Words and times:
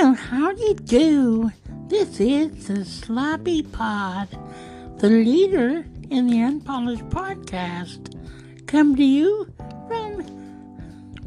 Well, 0.00 0.14
how 0.14 0.52
do 0.52 0.62
you 0.62 0.74
do? 0.74 1.50
This 1.88 2.20
is 2.20 2.68
the 2.68 2.84
Sloppy 2.84 3.64
Pod, 3.64 4.28
the 4.98 5.08
leader 5.08 5.84
in 6.08 6.28
the 6.28 6.40
Unpolished 6.40 7.08
Podcast. 7.08 8.14
Come 8.68 8.94
to 8.94 9.02
you 9.02 9.52
from. 9.88 10.20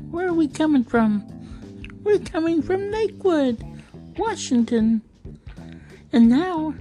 Where 0.10 0.30
are 0.30 0.34
we 0.34 0.48
coming 0.48 0.86
from? 0.86 1.28
We're 2.04 2.20
coming 2.20 2.62
from 2.62 2.92
Lakewood, 2.92 3.62
Washington. 4.18 5.02
And 6.14 6.30
now, 6.30 6.74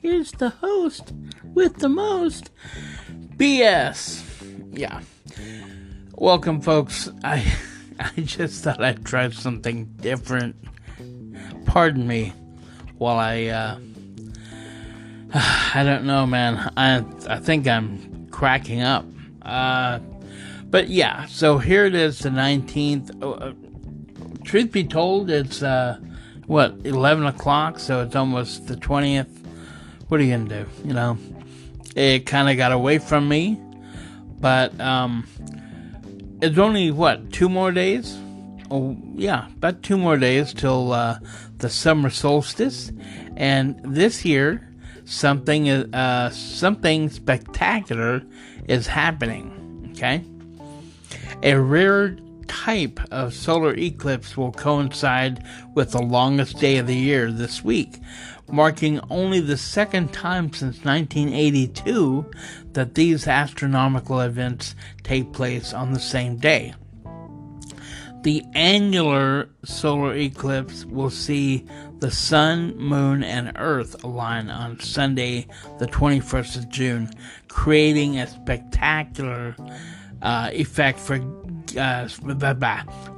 here's 0.00 0.30
the 0.30 0.50
host 0.50 1.12
with 1.54 1.78
the 1.78 1.88
most 1.88 2.50
BS. 3.36 4.22
Yeah. 4.70 5.00
Welcome, 6.14 6.60
folks. 6.60 7.10
I 7.24 7.52
I 7.98 8.12
just 8.20 8.62
thought 8.62 8.80
I'd 8.80 9.04
try 9.04 9.28
something 9.30 9.86
different. 10.00 10.54
Pardon 11.64 12.06
me 12.06 12.32
while 12.98 13.18
I 13.18 13.46
uh 13.46 13.78
I 15.74 15.82
don't 15.84 16.04
know, 16.04 16.26
man. 16.26 16.72
I 16.76 17.04
I 17.28 17.38
think 17.38 17.66
I'm 17.66 18.28
cracking 18.30 18.82
up. 18.82 19.04
Uh 19.42 20.00
but 20.70 20.88
yeah, 20.88 21.26
so 21.26 21.58
here 21.58 21.84
it 21.84 21.94
is 21.94 22.18
the 22.18 22.30
19th. 22.30 23.22
Uh, 23.22 23.52
truth 24.44 24.72
be 24.72 24.84
told, 24.84 25.30
it's 25.30 25.62
uh 25.62 25.98
what 26.46 26.74
11 26.84 27.26
o'clock, 27.26 27.78
so 27.78 28.02
it's 28.02 28.16
almost 28.16 28.66
the 28.66 28.76
20th. 28.76 29.28
What 30.08 30.20
are 30.20 30.24
you 30.24 30.36
gonna 30.36 30.64
do? 30.64 30.66
You 30.84 30.94
know, 30.94 31.18
it 31.94 32.26
kind 32.26 32.48
of 32.48 32.56
got 32.56 32.72
away 32.72 32.98
from 32.98 33.28
me, 33.28 33.60
but 34.40 34.78
um, 34.80 35.26
it's 36.42 36.58
only 36.58 36.90
what 36.90 37.32
two 37.32 37.48
more 37.48 37.72
days. 37.72 38.18
Oh 38.70 38.96
yeah, 39.14 39.48
about 39.48 39.82
two 39.82 39.96
more 39.96 40.16
days 40.16 40.52
till 40.52 40.92
uh, 40.92 41.18
the 41.58 41.70
summer 41.70 42.10
solstice, 42.10 42.92
and 43.36 43.80
this 43.84 44.24
year 44.24 44.70
something 45.04 45.68
uh, 45.68 46.30
something 46.30 47.08
spectacular 47.10 48.22
is 48.66 48.86
happening. 48.86 49.90
Okay, 49.92 50.24
a 51.42 51.54
rare 51.54 52.16
type 52.46 53.00
of 53.10 53.34
solar 53.34 53.74
eclipse 53.74 54.36
will 54.36 54.52
coincide 54.52 55.44
with 55.74 55.92
the 55.92 56.02
longest 56.02 56.58
day 56.58 56.78
of 56.78 56.86
the 56.86 56.96
year 56.96 57.30
this 57.30 57.64
week, 57.64 58.00
marking 58.50 59.00
only 59.10 59.40
the 59.40 59.56
second 59.56 60.12
time 60.12 60.52
since 60.52 60.84
1982 60.84 62.30
that 62.72 62.94
these 62.94 63.26
astronomical 63.26 64.20
events 64.20 64.74
take 65.02 65.32
place 65.32 65.72
on 65.72 65.92
the 65.92 66.00
same 66.00 66.36
day. 66.36 66.74
The 68.24 68.42
annular 68.54 69.50
solar 69.66 70.14
eclipse 70.14 70.86
will 70.86 71.10
see 71.10 71.66
the 71.98 72.10
Sun, 72.10 72.74
Moon, 72.78 73.22
and 73.22 73.52
Earth 73.56 74.02
align 74.02 74.48
on 74.48 74.80
Sunday, 74.80 75.46
the 75.78 75.86
21st 75.86 76.56
of 76.56 76.68
June, 76.70 77.10
creating 77.48 78.18
a 78.18 78.26
spectacular 78.26 79.54
uh, 80.22 80.48
effect 80.54 81.00
for 81.00 81.20
uh, 81.76 82.08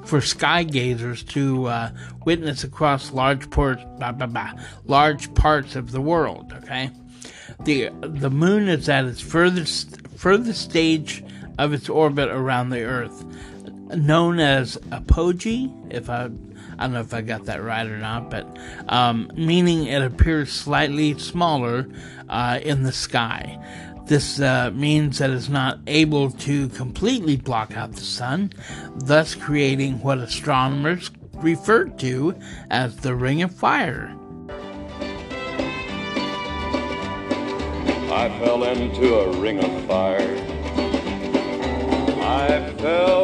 for 0.04 0.20
sky 0.20 0.64
gazers 0.64 1.22
to 1.28 1.66
uh, 1.66 1.90
witness 2.24 2.64
across 2.64 3.12
large 3.12 3.48
blah, 3.48 3.76
blah, 4.10 4.26
blah, 4.26 4.52
large 4.86 5.32
parts 5.34 5.76
of 5.76 5.92
the 5.92 6.00
world. 6.00 6.52
Okay, 6.52 6.90
the 7.60 7.90
the 8.00 8.30
moon 8.30 8.66
is 8.66 8.88
at 8.88 9.04
its 9.04 9.20
furthest 9.20 10.04
furthest 10.16 10.62
stage 10.62 11.22
of 11.58 11.72
its 11.72 11.88
orbit 11.88 12.28
around 12.28 12.70
the 12.70 12.82
Earth, 12.82 13.24
known 13.94 14.40
as 14.40 14.78
apogee. 14.92 15.70
If 15.90 16.10
I 16.10 16.30
I 16.78 16.84
don't 16.84 16.92
know 16.92 17.00
if 17.00 17.14
I 17.14 17.22
got 17.22 17.46
that 17.46 17.62
right 17.62 17.86
or 17.86 17.98
not, 17.98 18.30
but 18.30 18.46
um, 18.88 19.30
meaning 19.34 19.86
it 19.86 20.02
appears 20.02 20.52
slightly 20.52 21.18
smaller 21.18 21.88
uh, 22.28 22.60
in 22.62 22.82
the 22.82 22.92
sky. 22.92 23.58
This 24.06 24.38
uh, 24.40 24.70
means 24.72 25.18
that 25.18 25.30
it's 25.30 25.48
not 25.48 25.80
able 25.86 26.30
to 26.30 26.68
completely 26.68 27.36
block 27.36 27.76
out 27.76 27.92
the 27.92 28.02
sun, 28.02 28.52
thus 28.94 29.34
creating 29.34 30.00
what 30.00 30.18
astronomers 30.18 31.10
refer 31.34 31.86
to 31.86 32.36
as 32.70 32.96
the 32.98 33.14
Ring 33.14 33.42
of 33.42 33.52
Fire. 33.54 34.14
I 38.16 38.28
fell 38.38 38.64
into 38.64 39.14
a 39.14 39.38
ring 39.38 39.58
of 39.58 39.84
fire. 39.86 40.36
I 42.22 42.72
fell 42.78 43.15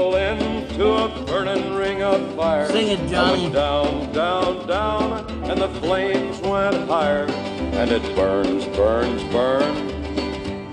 fire. 2.37 2.69
Sing 2.69 2.89
it, 2.89 3.09
Johnny. 3.09 3.51
Down, 3.51 4.13
down, 4.13 4.67
down, 4.67 5.31
and 5.51 5.61
the 5.61 5.69
flames 5.81 6.39
went 6.41 6.89
higher. 6.89 7.27
And 7.75 7.91
it 7.91 8.03
burns, 8.15 8.67
burns, 8.77 9.23
burns 9.33 9.93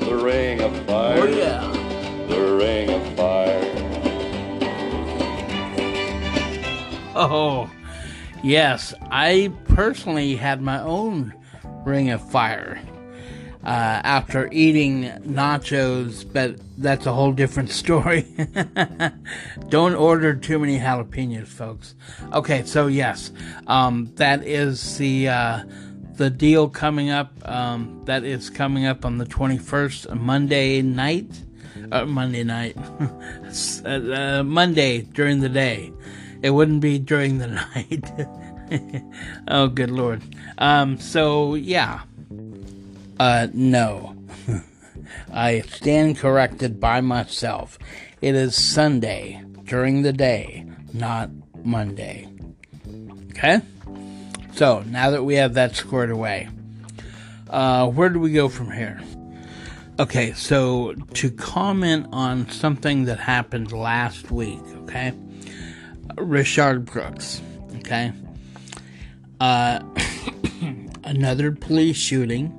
the 0.10 0.16
ring 0.16 0.62
of 0.62 0.76
fire. 0.86 1.20
Oh, 1.20 1.26
yeah. 1.26 1.72
The 2.28 2.56
ring 2.58 2.90
of 2.90 3.16
fire. 3.16 3.62
Oh, 7.16 7.70
yes. 8.44 8.94
I 9.12 9.52
personally 9.66 10.36
had 10.36 10.62
my 10.62 10.82
own 10.82 11.34
ring 11.86 12.10
of 12.10 12.28
fire 12.28 12.82
uh, 13.64 14.02
after 14.04 14.50
eating 14.52 15.04
nachos, 15.24 16.26
but 16.32 16.60
that's 16.78 17.06
a 17.06 17.14
whole 17.14 17.34
different 17.34 17.70
story. 17.70 18.26
Don't 19.70 19.96
order 19.96 20.34
too 20.34 20.60
many 20.60 20.80
jalapenos, 20.80 21.48
folks. 21.48 21.96
Okay, 22.34 22.64
so 22.64 22.88
yes, 22.88 23.32
um, 23.68 24.12
that 24.16 24.46
is 24.46 24.98
the. 24.98 25.30
Uh, 25.30 25.64
the 26.20 26.30
deal 26.30 26.68
coming 26.68 27.10
up 27.10 27.32
um, 27.48 28.02
that 28.04 28.26
is 28.26 28.50
coming 28.50 28.86
up 28.86 29.06
on 29.06 29.20
the 29.20 29.26
21st 29.26 30.20
Monday 30.20 30.82
night 30.82 31.32
uh, 31.94 32.06
Monday 32.06 32.44
night 32.44 32.76
uh, 33.86 33.90
uh, 33.90 34.44
Monday 34.44 35.02
during 35.02 35.40
the 35.40 35.48
day 35.48 35.94
it 36.42 36.50
wouldn't 36.50 36.82
be 36.82 37.00
during 37.00 37.38
the 37.38 37.48
night 37.76 38.12
oh 39.48 39.70
good 39.70 39.90
lord 39.90 40.22
um, 40.58 41.00
so 41.00 41.56
yeah 41.56 42.02
uh, 43.20 43.48
no 43.54 44.16
I 45.34 45.62
stand 45.62 46.18
corrected 46.18 46.80
by 46.80 47.02
myself 47.02 47.78
it 48.22 48.36
is 48.36 48.56
Sunday 48.56 49.44
during 49.64 50.02
the 50.02 50.14
day 50.14 50.66
not 50.94 51.30
Monday 51.64 52.28
okay 53.32 53.62
so 54.60 54.84
now 54.88 55.12
that 55.12 55.24
we 55.24 55.36
have 55.36 55.54
that 55.54 55.78
squared 55.78 56.12
away, 56.12 56.50
uh, 57.50 57.88
where 57.88 58.10
do 58.10 58.20
we 58.20 58.34
go 58.34 58.50
from 58.50 58.70
here? 58.70 59.00
Okay, 59.98 60.34
so 60.34 60.96
to 61.14 61.32
comment 61.32 62.08
on 62.12 62.50
something 62.50 63.06
that 63.06 63.20
happened 63.20 63.72
last 63.72 64.32
week, 64.32 64.60
okay? 64.84 65.14
Rayshard 66.16 66.84
Brooks, 66.84 67.42
okay? 67.78 68.12
Uh, 69.40 69.80
another 71.06 71.54
police 71.54 71.96
shooting. 71.96 72.54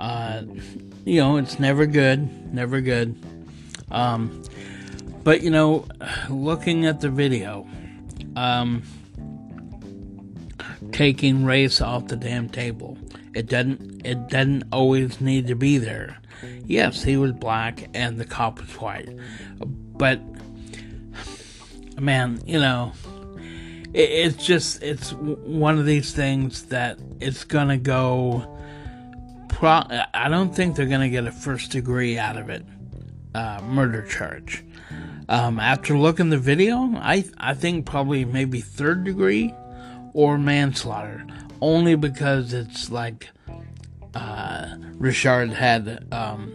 Uh, 0.00 0.44
you 1.04 1.20
know, 1.20 1.36
it's 1.36 1.58
never 1.58 1.84
good, 1.84 2.54
never 2.54 2.80
good. 2.80 3.14
Um, 3.90 4.42
but 5.22 5.42
you 5.42 5.50
know, 5.50 5.86
looking 6.30 6.86
at 6.86 7.00
the 7.00 7.10
video, 7.10 7.68
um, 8.34 8.82
taking 10.92 11.44
race 11.44 11.82
off 11.82 12.08
the 12.08 12.16
damn 12.16 12.48
table. 12.48 12.96
It 13.34 13.46
doesn't 13.46 14.06
it 14.06 14.28
doesn't 14.28 14.64
always 14.72 15.20
need 15.20 15.46
to 15.48 15.54
be 15.54 15.76
there. 15.76 16.18
Yes, 16.64 17.02
he 17.02 17.18
was 17.18 17.32
black 17.32 17.88
and 17.92 18.18
the 18.18 18.24
cop 18.24 18.58
was 18.58 18.70
white. 18.80 19.10
But 19.58 20.20
man, 22.00 22.40
you 22.46 22.58
know, 22.58 22.92
it, 23.92 24.10
it's 24.10 24.46
just 24.46 24.82
it's 24.82 25.12
one 25.12 25.78
of 25.78 25.84
these 25.84 26.12
things 26.14 26.64
that 26.66 26.98
it's 27.20 27.44
gonna 27.44 27.76
go. 27.78 28.56
Pro- 29.60 29.84
I 30.14 30.30
don't 30.30 30.56
think 30.56 30.74
they're 30.74 30.86
gonna 30.86 31.10
get 31.10 31.26
a 31.26 31.30
first 31.30 31.70
degree 31.70 32.16
out 32.16 32.38
of 32.38 32.48
it, 32.48 32.64
uh, 33.34 33.60
murder 33.62 34.00
charge. 34.00 34.64
Um, 35.28 35.60
after 35.60 35.98
looking 35.98 36.30
the 36.30 36.38
video, 36.38 36.94
I 36.96 37.26
I 37.36 37.52
think 37.52 37.84
probably 37.84 38.24
maybe 38.24 38.62
third 38.62 39.04
degree 39.04 39.54
or 40.14 40.38
manslaughter, 40.38 41.26
only 41.60 41.94
because 41.94 42.54
it's 42.54 42.90
like 42.90 43.28
uh, 44.14 44.76
Rayshard 44.98 45.52
had 45.52 46.08
um, 46.10 46.54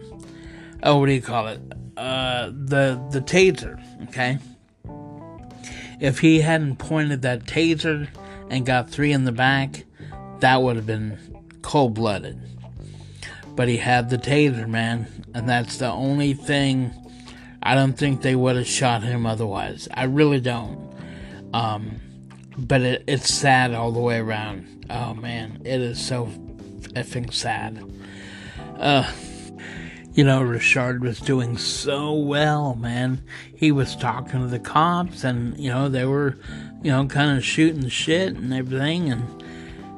oh 0.82 0.98
what 0.98 1.06
do 1.06 1.12
you 1.12 1.22
call 1.22 1.46
it? 1.46 1.60
Uh, 1.96 2.46
the 2.46 3.00
the 3.12 3.20
taser 3.20 3.80
okay? 4.08 4.38
If 6.00 6.18
he 6.18 6.40
hadn't 6.40 6.80
pointed 6.80 7.22
that 7.22 7.44
taser 7.44 8.08
and 8.50 8.66
got 8.66 8.90
three 8.90 9.12
in 9.12 9.22
the 9.22 9.30
back 9.30 9.84
that 10.40 10.60
would 10.60 10.74
have 10.74 10.86
been 10.86 11.20
cold 11.62 11.94
blooded 11.94 12.55
but 13.56 13.68
he 13.68 13.78
had 13.78 14.10
the 14.10 14.18
taser 14.18 14.68
man 14.68 15.06
and 15.34 15.48
that's 15.48 15.78
the 15.78 15.90
only 15.90 16.34
thing 16.34 16.92
I 17.62 17.74
don't 17.74 17.94
think 17.94 18.22
they 18.22 18.36
would 18.36 18.56
have 18.56 18.66
shot 18.66 19.02
him 19.02 19.26
otherwise 19.26 19.88
I 19.92 20.04
really 20.04 20.40
don't 20.40 20.86
um, 21.52 22.00
but 22.58 22.82
it, 22.82 23.04
it's 23.06 23.32
sad 23.32 23.74
all 23.74 23.92
the 23.92 24.00
way 24.00 24.18
around. 24.18 24.86
Oh 24.90 25.14
man, 25.14 25.62
it 25.64 25.80
is 25.80 26.04
so 26.04 26.26
effing 26.94 27.32
sad. 27.32 27.82
Uh, 28.78 29.10
you 30.12 30.24
know, 30.24 30.42
Richard 30.42 31.02
was 31.02 31.18
doing 31.18 31.58
so 31.58 32.12
well, 32.12 32.74
man. 32.74 33.22
He 33.54 33.72
was 33.72 33.96
talking 33.96 34.40
to 34.40 34.46
the 34.46 34.58
cops, 34.58 35.24
and 35.24 35.58
you 35.58 35.70
know 35.70 35.88
they 35.88 36.04
were, 36.04 36.38
you 36.82 36.90
know, 36.90 37.06
kind 37.06 37.36
of 37.36 37.44
shooting 37.44 37.88
shit 37.88 38.34
and 38.34 38.52
everything, 38.52 39.10
and 39.10 39.44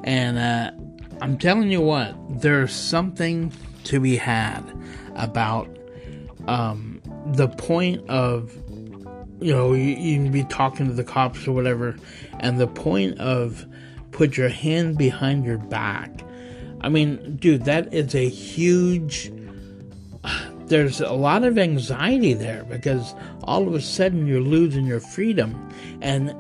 and 0.04 0.38
uh, 0.38 0.70
I'm 1.20 1.38
telling 1.38 1.70
you 1.70 1.80
what, 1.80 2.14
there's 2.40 2.72
something 2.72 3.52
to 3.84 4.00
be 4.00 4.16
had 4.16 4.62
about 5.16 5.68
um, 6.46 7.00
the 7.26 7.48
point 7.48 8.08
of, 8.08 8.54
you 9.40 9.52
know, 9.52 9.74
you, 9.74 9.96
you 9.96 10.16
can 10.16 10.32
be 10.32 10.44
talking 10.44 10.86
to 10.86 10.92
the 10.92 11.04
cops 11.04 11.46
or 11.46 11.52
whatever, 11.52 11.96
and 12.40 12.60
the 12.60 12.66
point 12.66 13.18
of 13.18 13.66
put 14.12 14.36
your 14.36 14.48
hand 14.48 14.96
behind 14.96 15.44
your 15.44 15.58
back. 15.58 16.10
I 16.80 16.88
mean, 16.88 17.36
dude, 17.36 17.64
that 17.64 17.92
is 17.92 18.14
a 18.14 18.28
huge 18.28 19.32
there's 20.66 21.00
a 21.00 21.12
lot 21.12 21.44
of 21.44 21.58
anxiety 21.58 22.34
there 22.34 22.64
because 22.64 23.14
all 23.44 23.66
of 23.66 23.74
a 23.74 23.80
sudden 23.80 24.26
you're 24.26 24.40
losing 24.40 24.86
your 24.86 25.00
freedom. 25.00 25.72
And 26.00 26.34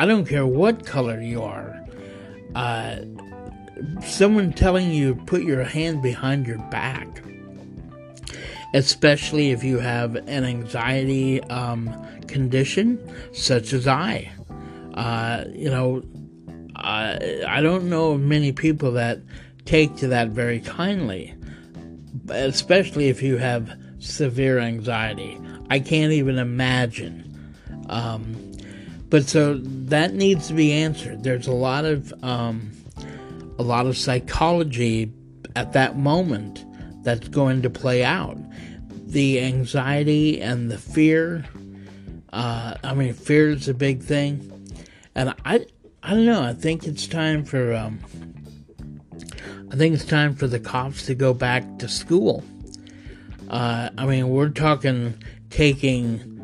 I 0.00 0.06
don't 0.06 0.26
care 0.26 0.46
what 0.46 0.86
color 0.86 1.20
you 1.20 1.42
are, 1.42 1.78
uh, 2.54 2.96
someone 4.02 4.52
telling 4.52 4.90
you 4.90 5.14
put 5.14 5.42
your 5.42 5.64
hand 5.64 6.02
behind 6.02 6.46
your 6.46 6.58
back, 6.70 7.22
especially 8.72 9.50
if 9.50 9.64
you 9.64 9.78
have 9.78 10.16
an 10.16 10.44
anxiety 10.44 11.42
um, 11.44 11.92
condition 12.26 12.98
such 13.32 13.72
as 13.72 13.86
I. 13.86 14.30
Uh, 14.94 15.44
you 15.52 15.70
know, 15.70 16.02
I, 16.76 17.42
I 17.46 17.60
don't 17.60 17.88
know 17.88 18.12
of 18.12 18.20
many 18.20 18.52
people 18.52 18.92
that 18.92 19.20
take 19.64 19.96
to 19.96 20.08
that 20.08 20.28
very 20.28 20.60
kindly 20.60 21.34
especially 22.28 23.08
if 23.08 23.22
you 23.22 23.36
have 23.36 23.76
severe 23.98 24.58
anxiety. 24.58 25.38
I 25.70 25.80
can't 25.80 26.12
even 26.12 26.38
imagine. 26.38 27.56
Um, 27.88 28.52
but 29.10 29.24
so 29.24 29.58
that 29.58 30.14
needs 30.14 30.48
to 30.48 30.54
be 30.54 30.72
answered. 30.72 31.22
There's 31.22 31.46
a 31.46 31.52
lot 31.52 31.84
of 31.84 32.12
um, 32.22 32.70
a 33.58 33.62
lot 33.62 33.86
of 33.86 33.96
psychology 33.96 35.12
at 35.56 35.72
that 35.72 35.96
moment 35.96 36.64
that's 37.04 37.28
going 37.28 37.62
to 37.62 37.70
play 37.70 38.04
out. 38.04 38.38
The 39.06 39.40
anxiety 39.40 40.40
and 40.40 40.70
the 40.70 40.78
fear. 40.78 41.44
Uh, 42.32 42.74
I 42.82 42.94
mean, 42.94 43.14
fear 43.14 43.50
is 43.50 43.68
a 43.68 43.74
big 43.74 44.02
thing, 44.02 44.50
and 45.14 45.34
I 45.44 45.66
I 46.02 46.10
don't 46.10 46.26
know. 46.26 46.42
I 46.42 46.52
think 46.52 46.84
it's 46.84 47.06
time 47.06 47.44
for 47.44 47.74
um, 47.74 48.00
I 49.70 49.76
think 49.76 49.94
it's 49.94 50.04
time 50.04 50.34
for 50.34 50.46
the 50.46 50.58
cops 50.58 51.06
to 51.06 51.14
go 51.14 51.32
back 51.32 51.78
to 51.78 51.88
school. 51.88 52.42
Uh, 53.48 53.90
I 53.96 54.06
mean, 54.06 54.30
we're 54.30 54.48
talking 54.48 55.22
taking 55.50 56.34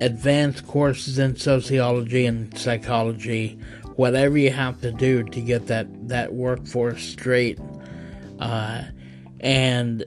advanced 0.00 0.66
courses 0.66 1.18
in 1.18 1.36
sociology 1.36 2.26
and 2.26 2.56
psychology, 2.58 3.58
whatever 4.00 4.38
you 4.38 4.50
have 4.50 4.80
to 4.80 4.90
do 4.90 5.22
to 5.22 5.42
get 5.42 5.66
that, 5.66 5.86
that 6.08 6.32
workforce 6.32 7.02
straight, 7.02 7.58
uh, 8.38 8.82
and 9.40 10.02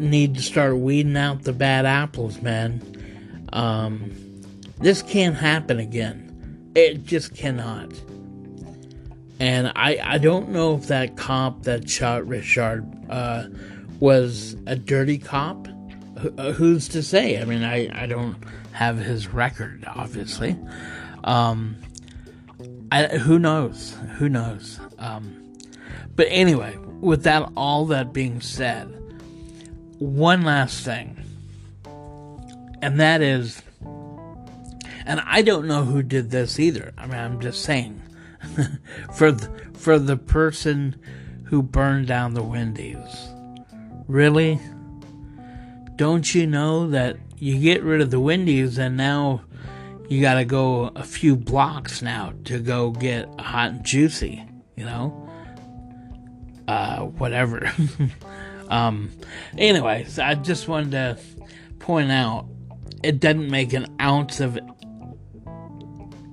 need 0.00 0.34
to 0.34 0.42
start 0.42 0.76
weeding 0.76 1.16
out 1.16 1.44
the 1.44 1.52
bad 1.52 1.86
apples, 1.86 2.42
man. 2.42 2.82
Um, 3.52 4.10
this 4.78 5.00
can't 5.02 5.36
happen 5.36 5.78
again. 5.78 6.72
It 6.74 7.04
just 7.04 7.36
cannot. 7.36 7.92
And 9.38 9.68
I, 9.76 10.00
I 10.02 10.18
don't 10.18 10.48
know 10.48 10.74
if 10.74 10.88
that 10.88 11.16
cop 11.16 11.62
that 11.62 11.88
shot 11.88 12.26
Richard 12.26 12.84
uh, 13.08 13.44
was 14.00 14.56
a 14.66 14.74
dirty 14.74 15.18
cop. 15.18 15.68
H- 16.18 16.32
uh, 16.36 16.50
who's 16.50 16.88
to 16.88 17.02
say? 17.04 17.40
I 17.40 17.44
mean, 17.44 17.62
I, 17.62 18.02
I 18.02 18.06
don't 18.06 18.36
have 18.72 18.98
his 18.98 19.28
record, 19.28 19.84
obviously. 19.86 20.58
Um, 21.22 21.76
I, 22.92 23.06
who 23.18 23.38
knows? 23.38 23.96
Who 24.18 24.28
knows? 24.28 24.80
Um, 24.98 25.54
but 26.16 26.26
anyway, 26.30 26.76
with 27.00 27.22
that, 27.24 27.50
all 27.56 27.86
that 27.86 28.12
being 28.12 28.40
said, 28.40 28.88
one 29.98 30.42
last 30.42 30.84
thing, 30.84 31.22
and 32.82 32.98
that 33.00 33.22
is, 33.22 33.62
and 35.06 35.20
I 35.24 35.42
don't 35.42 35.66
know 35.66 35.84
who 35.84 36.02
did 36.02 36.30
this 36.30 36.58
either. 36.58 36.92
I 36.98 37.06
mean, 37.06 37.18
I'm 37.18 37.40
just 37.40 37.62
saying 37.62 38.00
for 39.14 39.32
the, 39.32 39.48
for 39.74 39.98
the 39.98 40.16
person 40.16 40.96
who 41.44 41.62
burned 41.62 42.06
down 42.06 42.34
the 42.34 42.42
Wendy's. 42.42 43.28
Really? 44.06 44.60
Don't 45.96 46.34
you 46.34 46.46
know 46.46 46.88
that 46.90 47.18
you 47.38 47.58
get 47.58 47.82
rid 47.82 48.00
of 48.00 48.10
the 48.10 48.20
Wendy's 48.20 48.78
and 48.78 48.96
now 48.96 49.42
you 50.10 50.20
got 50.20 50.34
to 50.34 50.44
go 50.44 50.90
a 50.96 51.04
few 51.04 51.36
blocks 51.36 52.02
now 52.02 52.32
to 52.44 52.58
go 52.58 52.90
get 52.90 53.28
hot 53.38 53.70
and 53.70 53.84
juicy, 53.84 54.44
you 54.76 54.84
know? 54.84 55.30
Uh, 56.66 57.02
whatever. 57.02 57.72
um, 58.68 59.12
anyways, 59.56 60.18
I 60.18 60.34
just 60.34 60.66
wanted 60.66 60.90
to 60.90 61.18
point 61.78 62.10
out 62.10 62.48
it 63.04 63.20
doesn't 63.20 63.48
make 63.48 63.72
an 63.72 63.86
ounce 64.00 64.40
of 64.40 64.58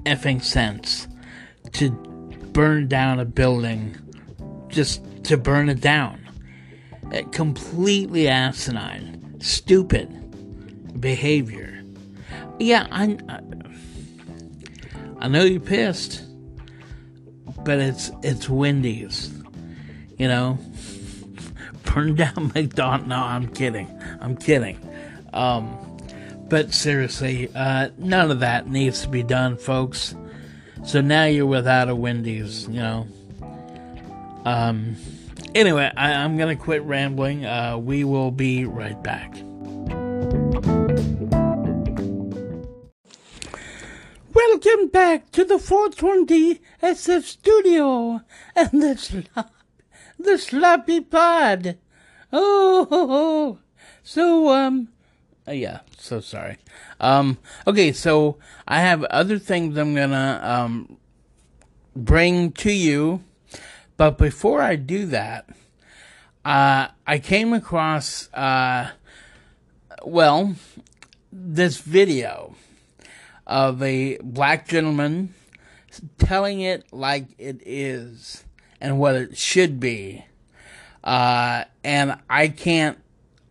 effing 0.05 0.43
sense 0.43 1.07
to 1.73 1.91
burn 1.91 2.87
down 2.87 3.19
a 3.19 3.25
building 3.25 3.95
just 4.69 5.03
to 5.25 5.37
burn 5.37 5.69
it 5.69 5.81
down. 5.81 6.27
Uh, 7.13 7.21
completely 7.31 8.27
asinine, 8.27 9.35
stupid 9.39 10.09
behavior. 10.99 11.83
Yeah, 12.59 12.87
I, 12.91 13.17
I 15.19 15.27
know 15.27 15.43
you're 15.43 15.59
pissed, 15.59 16.23
but 17.63 17.79
it's 17.79 18.11
it's 18.23 18.49
Wendy's, 18.49 19.31
you 20.17 20.27
know. 20.27 20.59
Burn 21.93 22.15
down 22.15 22.51
McDonald's. 22.55 23.07
No, 23.07 23.17
I'm 23.17 23.47
kidding. 23.47 23.87
I'm 24.19 24.35
kidding. 24.35 24.77
Um, 25.33 25.97
but 26.49 26.73
seriously, 26.73 27.49
uh, 27.55 27.89
none 27.97 28.31
of 28.31 28.39
that 28.39 28.67
needs 28.67 29.01
to 29.01 29.09
be 29.09 29.23
done, 29.23 29.57
folks. 29.57 30.15
So 30.85 31.01
now 31.01 31.25
you're 31.25 31.45
without 31.45 31.89
a 31.89 31.95
Wendy's, 31.95 32.67
you 32.67 32.79
know. 32.79 33.07
Um, 34.45 34.95
anyway, 35.53 35.91
I, 35.97 36.11
am 36.11 36.37
to 36.37 36.55
quit 36.55 36.83
rambling. 36.83 37.45
Uh, 37.45 37.77
we 37.77 38.03
will 38.03 38.31
be 38.31 38.65
right 38.65 39.01
back. 39.03 39.35
Welcome 44.57 44.87
back 44.87 45.29
to 45.33 45.45
the 45.45 45.59
420 45.59 46.59
SF 46.81 47.21
studio 47.21 48.21
and 48.55 48.81
the 48.81 48.97
slop, 48.97 49.53
the 50.17 50.39
sloppy 50.39 51.01
pod. 51.01 51.77
Oh, 52.33 52.87
oh, 52.89 53.07
oh. 53.11 53.59
so 54.01 54.49
um, 54.49 54.87
uh, 55.47 55.51
yeah, 55.51 55.81
so 55.95 56.21
sorry. 56.21 56.57
Um, 56.99 57.37
okay, 57.67 57.91
so 57.91 58.39
I 58.67 58.79
have 58.79 59.03
other 59.03 59.37
things 59.37 59.77
I'm 59.77 59.93
gonna 59.93 60.41
um, 60.41 60.97
bring 61.95 62.51
to 62.53 62.71
you, 62.71 63.23
but 63.95 64.17
before 64.17 64.63
I 64.63 64.75
do 64.75 65.05
that, 65.05 65.47
uh, 66.43 66.87
I 67.05 67.19
came 67.19 67.53
across 67.53 68.33
uh, 68.33 68.89
well 70.03 70.55
this 71.31 71.77
video 71.77 72.55
of 73.47 73.81
a 73.81 74.17
black 74.21 74.67
gentleman 74.67 75.33
telling 76.19 76.61
it 76.61 76.85
like 76.91 77.27
it 77.39 77.61
is 77.65 78.43
and 78.79 78.99
what 78.99 79.15
it 79.15 79.37
should 79.37 79.79
be, 79.79 80.25
uh, 81.03 81.63
and 81.83 82.19
I 82.29 82.49
can't 82.49 82.99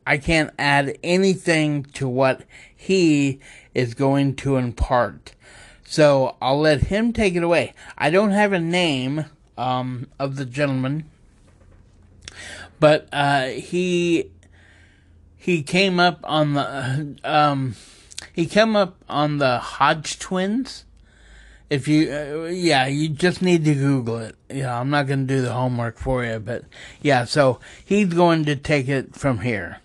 I 0.07 0.19
can't 0.19 0.51
add 0.59 0.97
anything 1.03 1.83
to 1.95 2.07
what 2.07 2.43
he 2.75 3.41
is 3.75 3.95
going 3.95 4.37
to 4.37 4.57
impart. 4.57 5.35
So 5.85 6.37
I'll 6.41 6.61
let 6.61 6.85
him 6.85 7.13
take 7.13 7.35
it 7.35 7.43
away. 7.43 7.73
I 7.97 8.11
don't 8.11 8.31
have 8.31 8.53
a 8.53 8.61
name 8.61 9.25
um, 9.57 10.09
of 10.19 10.37
the 10.37 10.45
gentleman, 10.45 11.11
but 12.79 13.09
uh, 13.13 13.47
he 13.47 14.31
he 15.37 15.63
came 15.63 15.99
up 15.99 16.21
on 16.25 16.55
the 16.55 17.17
um, 17.25 17.75
he 18.37 18.45
came 18.45 18.77
up 18.77 19.03
on 19.09 19.39
the 19.39 19.59
Hodge 19.59 20.19
twins. 20.19 20.85
If 21.71 21.89
you, 21.89 22.13
uh, 22.13 22.49
yeah, 22.51 22.87
you 22.87 23.09
just 23.09 23.41
need 23.41 23.65
to 23.65 23.75
Google 23.75 24.19
it. 24.19 24.37
Yeah, 24.51 24.79
I'm 24.79 24.91
not 24.91 25.07
going 25.07 25.27
to 25.27 25.35
do 25.35 25.41
the 25.41 25.55
homework 25.55 25.99
for 25.99 26.23
you, 26.23 26.39
but 26.39 26.65
yeah, 27.01 27.25
so 27.25 27.59
he's 27.83 28.09
going 28.09 28.45
to 28.45 28.55
take 28.55 28.89
it 28.89 29.17
from 29.17 29.39
here. 29.39 29.79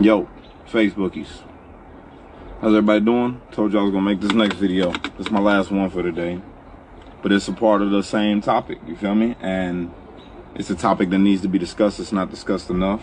Yo, 0.00 0.28
Facebookies. 0.68 1.28
How's 2.60 2.74
everybody 2.74 3.04
doing? 3.04 3.40
Told 3.52 3.72
y'all 3.72 3.82
I 3.82 3.84
was 3.84 3.92
gonna 3.92 4.04
make 4.04 4.20
this 4.20 4.32
next 4.32 4.56
video. 4.56 4.90
This 4.90 5.26
is 5.26 5.30
my 5.30 5.40
last 5.40 5.70
one 5.70 5.88
for 5.88 6.02
today. 6.02 6.40
But 7.22 7.32
it's 7.32 7.48
a 7.48 7.52
part 7.52 7.80
of 7.80 7.90
the 7.90 8.02
same 8.02 8.40
topic, 8.40 8.78
you 8.86 8.96
feel 8.96 9.14
me? 9.14 9.36
And 9.40 9.92
it's 10.54 10.68
a 10.68 10.74
topic 10.74 11.10
that 11.10 11.18
needs 11.18 11.42
to 11.42 11.48
be 11.48 11.58
discussed. 11.58 12.00
It's 12.00 12.12
not 12.12 12.30
discussed 12.30 12.70
enough. 12.70 13.02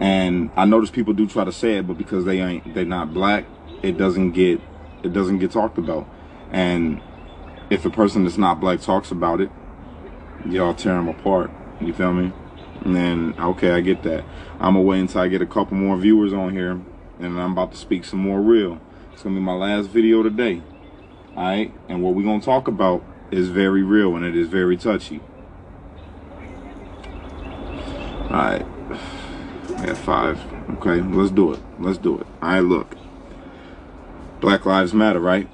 And 0.00 0.50
I 0.56 0.64
notice 0.64 0.90
people 0.90 1.12
do 1.12 1.26
try 1.26 1.44
to 1.44 1.52
say 1.52 1.78
it, 1.78 1.86
but 1.86 1.98
because 1.98 2.24
they 2.24 2.40
ain't 2.40 2.74
they're 2.74 2.84
not 2.84 3.12
black, 3.12 3.44
it 3.82 3.96
doesn't 3.96 4.32
get 4.32 4.60
it 5.02 5.12
doesn't 5.12 5.38
get 5.38 5.50
talked 5.50 5.78
about. 5.78 6.08
And 6.50 7.00
if 7.70 7.84
a 7.84 7.90
person 7.90 8.24
that's 8.24 8.38
not 8.38 8.60
black 8.60 8.80
talks 8.80 9.10
about 9.10 9.40
it, 9.40 9.50
y'all 10.46 10.74
tear 10.74 10.94
them 10.94 11.08
apart. 11.08 11.50
You 11.80 11.92
feel 11.92 12.12
me? 12.12 12.32
And 12.82 12.94
then 12.94 13.34
okay, 13.38 13.72
I 13.72 13.80
get 13.80 14.02
that. 14.04 14.24
I'm 14.54 14.74
gonna 14.74 14.82
wait 14.82 15.00
until 15.00 15.20
I 15.22 15.28
get 15.28 15.42
a 15.42 15.46
couple 15.46 15.76
more 15.76 15.96
viewers 15.96 16.32
on 16.32 16.52
here 16.52 16.80
and 17.18 17.40
I'm 17.40 17.52
about 17.52 17.72
to 17.72 17.78
speak 17.78 18.04
some 18.04 18.20
more 18.20 18.40
real. 18.40 18.80
It's 19.12 19.22
gonna 19.22 19.34
be 19.34 19.40
my 19.40 19.54
last 19.54 19.86
video 19.86 20.22
today. 20.22 20.62
Alright? 21.36 21.72
And 21.88 22.02
what 22.02 22.14
we're 22.14 22.22
gonna 22.22 22.40
talk 22.40 22.68
about 22.68 23.02
is 23.30 23.48
very 23.48 23.82
real 23.82 24.16
and 24.16 24.24
it 24.24 24.36
is 24.36 24.48
very 24.48 24.76
touchy. 24.76 25.20
Alright. 28.30 28.62
I 28.64 28.77
got 29.86 29.96
five. 29.98 30.40
Okay, 30.78 31.00
let's 31.00 31.30
do 31.30 31.52
it. 31.52 31.60
Let's 31.78 31.98
do 31.98 32.18
it. 32.18 32.26
Alright, 32.42 32.64
look. 32.64 32.96
Black 34.40 34.64
Lives 34.66 34.94
Matter, 34.94 35.20
right? 35.20 35.48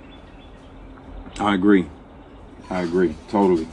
I 1.40 1.54
agree. 1.54 1.86
I 2.70 2.82
agree. 2.82 3.16
Totally. 3.28 3.66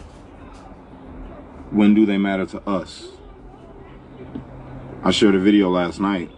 When 1.69 1.93
do 1.93 2.05
they 2.05 2.17
matter 2.17 2.45
to 2.47 2.69
us? 2.69 3.07
I 5.03 5.11
shared 5.11 5.35
a 5.35 5.39
video 5.39 5.69
last 5.69 5.99
night 5.99 6.31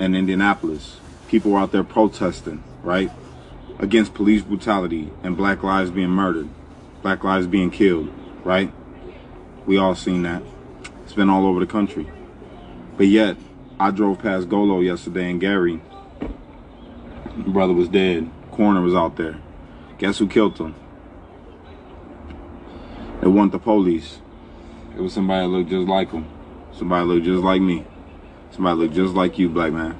in 0.00 0.14
Indianapolis. 0.14 0.98
People 1.28 1.52
were 1.52 1.58
out 1.60 1.72
there 1.72 1.84
protesting, 1.84 2.62
right? 2.82 3.10
Against 3.78 4.14
police 4.14 4.42
brutality 4.42 5.10
and 5.22 5.36
black 5.36 5.62
lives 5.62 5.90
being 5.90 6.10
murdered, 6.10 6.48
black 7.02 7.24
lives 7.24 7.46
being 7.46 7.70
killed, 7.70 8.12
right? 8.44 8.72
We 9.66 9.76
all 9.76 9.94
seen 9.94 10.22
that. 10.22 10.42
It's 11.04 11.14
been 11.14 11.30
all 11.30 11.46
over 11.46 11.60
the 11.60 11.66
country. 11.66 12.06
But 12.96 13.06
yet, 13.06 13.36
I 13.80 13.90
drove 13.90 14.18
past 14.18 14.48
Golo 14.48 14.80
yesterday 14.80 15.30
in 15.30 15.38
Gary. 15.38 15.80
Brother 17.36 17.72
was 17.72 17.88
dead. 17.88 18.30
Coroner 18.52 18.82
was 18.82 18.94
out 18.94 19.16
there. 19.16 19.38
Guess 19.98 20.18
who 20.18 20.28
killed 20.28 20.58
him? 20.58 20.74
It 23.22 23.28
wasn't 23.28 23.52
the 23.52 23.58
police. 23.58 24.20
It 24.96 25.00
was 25.00 25.14
somebody 25.14 25.46
that 25.46 25.48
looked 25.48 25.70
just 25.70 25.88
like 25.88 26.10
him. 26.10 26.26
Somebody 26.72 27.06
looked 27.06 27.24
just 27.24 27.42
like 27.42 27.62
me. 27.62 27.86
Somebody 28.50 28.80
looked 28.80 28.94
just 28.94 29.14
like 29.14 29.38
you, 29.38 29.48
black 29.48 29.72
man. 29.72 29.98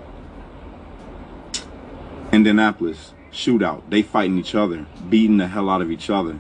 Indianapolis, 2.33 3.15
shootout. 3.33 3.83
They 3.89 4.03
fighting 4.03 4.39
each 4.39 4.55
other, 4.55 4.87
beating 5.09 5.39
the 5.39 5.49
hell 5.49 5.71
out 5.71 5.83
of 5.83 5.91
each 5.91 6.11
other. 6.11 6.39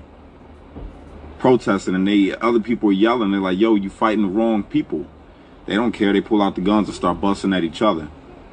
Protesting 1.38 1.94
and 1.94 2.06
they 2.06 2.37
other 2.37 2.61
people 2.61 2.90
are 2.90 2.92
yelling. 2.92 3.30
They're 3.30 3.40
like, 3.40 3.59
yo, 3.59 3.75
you 3.75 3.88
fighting 3.90 4.23
the 4.23 4.28
wrong 4.28 4.62
people. 4.62 5.06
They 5.66 5.75
don't 5.75 5.92
care. 5.92 6.12
They 6.12 6.21
pull 6.21 6.42
out 6.42 6.54
the 6.54 6.61
guns 6.61 6.88
and 6.88 6.97
start 6.97 7.21
busting 7.21 7.52
at 7.52 7.64
each 7.64 7.83
other, 7.83 8.09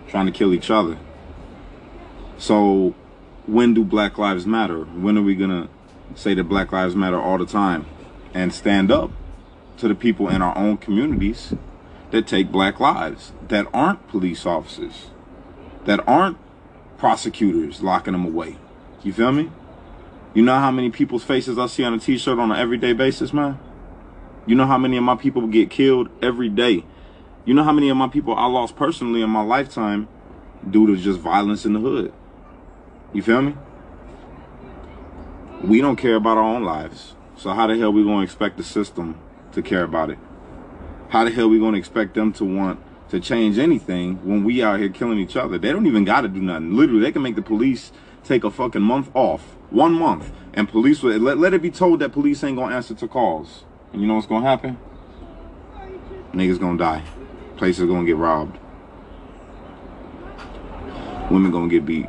trying 0.08 0.26
to 0.28 0.32
kill 0.32 0.54
each 0.54 0.70
other. 0.70 0.98
So 2.38 2.94
when 3.48 3.74
do 3.74 3.84
Black 3.84 4.18
Lives 4.18 4.46
Matter? 4.46 4.84
When 4.84 5.18
are 5.18 5.24
we 5.24 5.36
gonna 5.36 5.70
say 6.16 6.34
that 6.34 6.44
Black 6.46 6.72
Lives 6.72 6.96
Matter 6.96 7.20
all 7.20 7.38
the 7.38 7.46
time 7.46 7.86
and 8.34 8.54
stand 8.54 8.92
up 8.92 9.12
to 9.78 9.88
the 9.88 9.96
people 9.96 10.30
in 10.30 10.42
our 10.42 10.56
own 10.58 10.78
communities 10.78 11.54
that 12.12 12.28
take 12.28 12.52
black 12.52 12.80
lives, 12.80 13.32
that 13.48 13.68
aren't 13.74 14.08
police 14.08 14.46
officers, 14.46 15.08
that 15.86 16.06
aren't 16.08 16.38
prosecutors 16.98 17.82
locking 17.82 18.14
them 18.14 18.26
away. 18.26 18.58
You 19.04 19.14
feel 19.14 19.32
me? 19.32 19.50
You 20.34 20.44
know 20.44 20.60
how 20.60 20.72
many 20.72 20.90
people's 20.90 21.24
faces 21.24 21.58
I 21.58 21.68
see 21.68 21.84
on 21.84 21.94
a 21.94 22.00
t-shirt 22.00 22.38
on 22.38 22.52
an 22.52 22.60
everyday 22.60 22.94
basis, 22.94 23.34
man? 23.34 23.58
You 24.46 24.56
know 24.56 24.66
how 24.66 24.78
many 24.78 24.98
of 24.98 25.04
my 25.04 25.16
people 25.16 25.48
get 25.48 25.70
killed 25.70 26.10
every 26.22 26.50
day? 26.50 26.84
You 27.46 27.54
know 27.54 27.64
how 27.64 27.72
many 27.72 27.90
of 27.90 27.98
my 27.98 28.08
people 28.08 28.36
I 28.36 28.46
lost 28.46 28.76
personally 28.76 29.22
in 29.22 29.30
my 29.30 29.42
lifetime 29.42 30.08
due 30.70 30.88
to 30.88 30.98
just 30.98 31.20
violence 31.20 31.66
in 31.66 31.74
the 31.74 31.80
hood? 31.80 32.14
You 33.14 33.24
feel 33.24 33.42
me? 33.42 33.56
We 35.64 35.82
don't 35.82 35.96
care 35.96 36.16
about 36.16 36.38
our 36.38 36.44
own 36.44 36.64
lives. 36.64 37.16
So 37.38 37.52
how 37.52 37.68
the 37.68 37.78
hell 37.78 37.92
we 37.92 38.04
going 38.04 38.20
to 38.20 38.24
expect 38.24 38.58
the 38.58 38.64
system 38.64 39.20
to 39.54 39.62
care 39.62 39.84
about 39.84 40.10
it? 40.10 40.20
How 41.10 41.24
the 41.24 41.32
hell 41.32 41.50
we 41.50 41.58
gonna 41.58 41.78
expect 41.78 42.14
them 42.14 42.32
to 42.34 42.46
want 42.46 42.80
to 43.10 43.20
change 43.20 43.58
anything 43.58 44.24
when 44.24 44.44
we 44.44 44.62
out 44.62 44.80
here 44.80 44.90
killing 44.90 45.18
each 45.18 45.36
other? 45.36 45.58
They 45.58 45.72
don't 45.72 45.88
even 45.88 46.06
gotta 46.06 46.28
do 46.28 46.40
nothing. 46.40 46.76
Literally, 46.76 47.02
they 47.02 47.12
can 47.12 47.24
make 47.24 47.36
the 47.36 47.42
police 47.42 47.92
take 48.24 48.44
a 48.44 48.52
fucking 48.52 48.84
month 48.84 49.10
off, 49.16 49.42
one 49.72 49.94
month, 49.94 50.32
and 50.54 50.70
police 50.70 51.02
let, 51.02 51.40
let 51.40 51.54
it 51.56 51.64
be 51.64 51.72
told 51.72 52.00
that 52.02 52.12
police 52.12 52.44
ain't 52.44 52.58
gonna 52.58 52.76
answer 52.76 52.94
to 52.94 53.08
calls. 53.08 53.64
And 53.92 54.04
you 54.04 54.08
know 54.08 54.16
what's 54.16 54.28
gonna 54.28 54.46
happen? 54.46 54.78
Niggas 56.32 56.60
gonna 56.60 56.78
die. 56.78 57.04
Places 57.60 57.90
gonna 57.90 58.06
get 58.06 58.16
robbed. 58.16 58.58
Women 61.30 61.52
gonna 61.52 61.68
get 61.68 61.86
beat. 61.86 62.08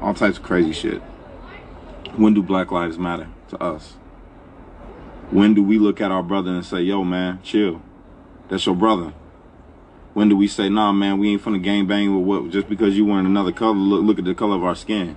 All 0.00 0.14
types 0.14 0.38
of 0.38 0.42
crazy 0.42 0.72
shit. 0.72 1.02
When 2.16 2.32
do 2.32 2.42
Black 2.42 2.72
Lives 2.72 2.98
Matter 2.98 3.28
to 3.50 3.62
us? 3.62 3.98
When 5.30 5.52
do 5.52 5.62
we 5.62 5.78
look 5.78 6.00
at 6.00 6.10
our 6.10 6.22
brother 6.22 6.50
and 6.50 6.64
say, 6.64 6.80
yo, 6.80 7.04
man, 7.04 7.40
chill? 7.42 7.82
That's 8.48 8.64
your 8.64 8.74
brother. 8.74 9.12
When 10.14 10.30
do 10.30 10.36
we 10.38 10.48
say, 10.48 10.70
nah, 10.70 10.92
man, 10.92 11.18
we 11.18 11.32
ain't 11.32 11.44
finna 11.44 11.62
gang 11.62 11.86
bang 11.86 12.16
with 12.16 12.24
what, 12.24 12.50
just 12.50 12.70
because 12.70 12.96
you 12.96 13.04
wearing 13.04 13.26
another 13.26 13.52
color, 13.52 13.74
look, 13.74 14.02
look 14.02 14.18
at 14.18 14.24
the 14.24 14.34
color 14.34 14.56
of 14.56 14.64
our 14.64 14.74
skin. 14.74 15.14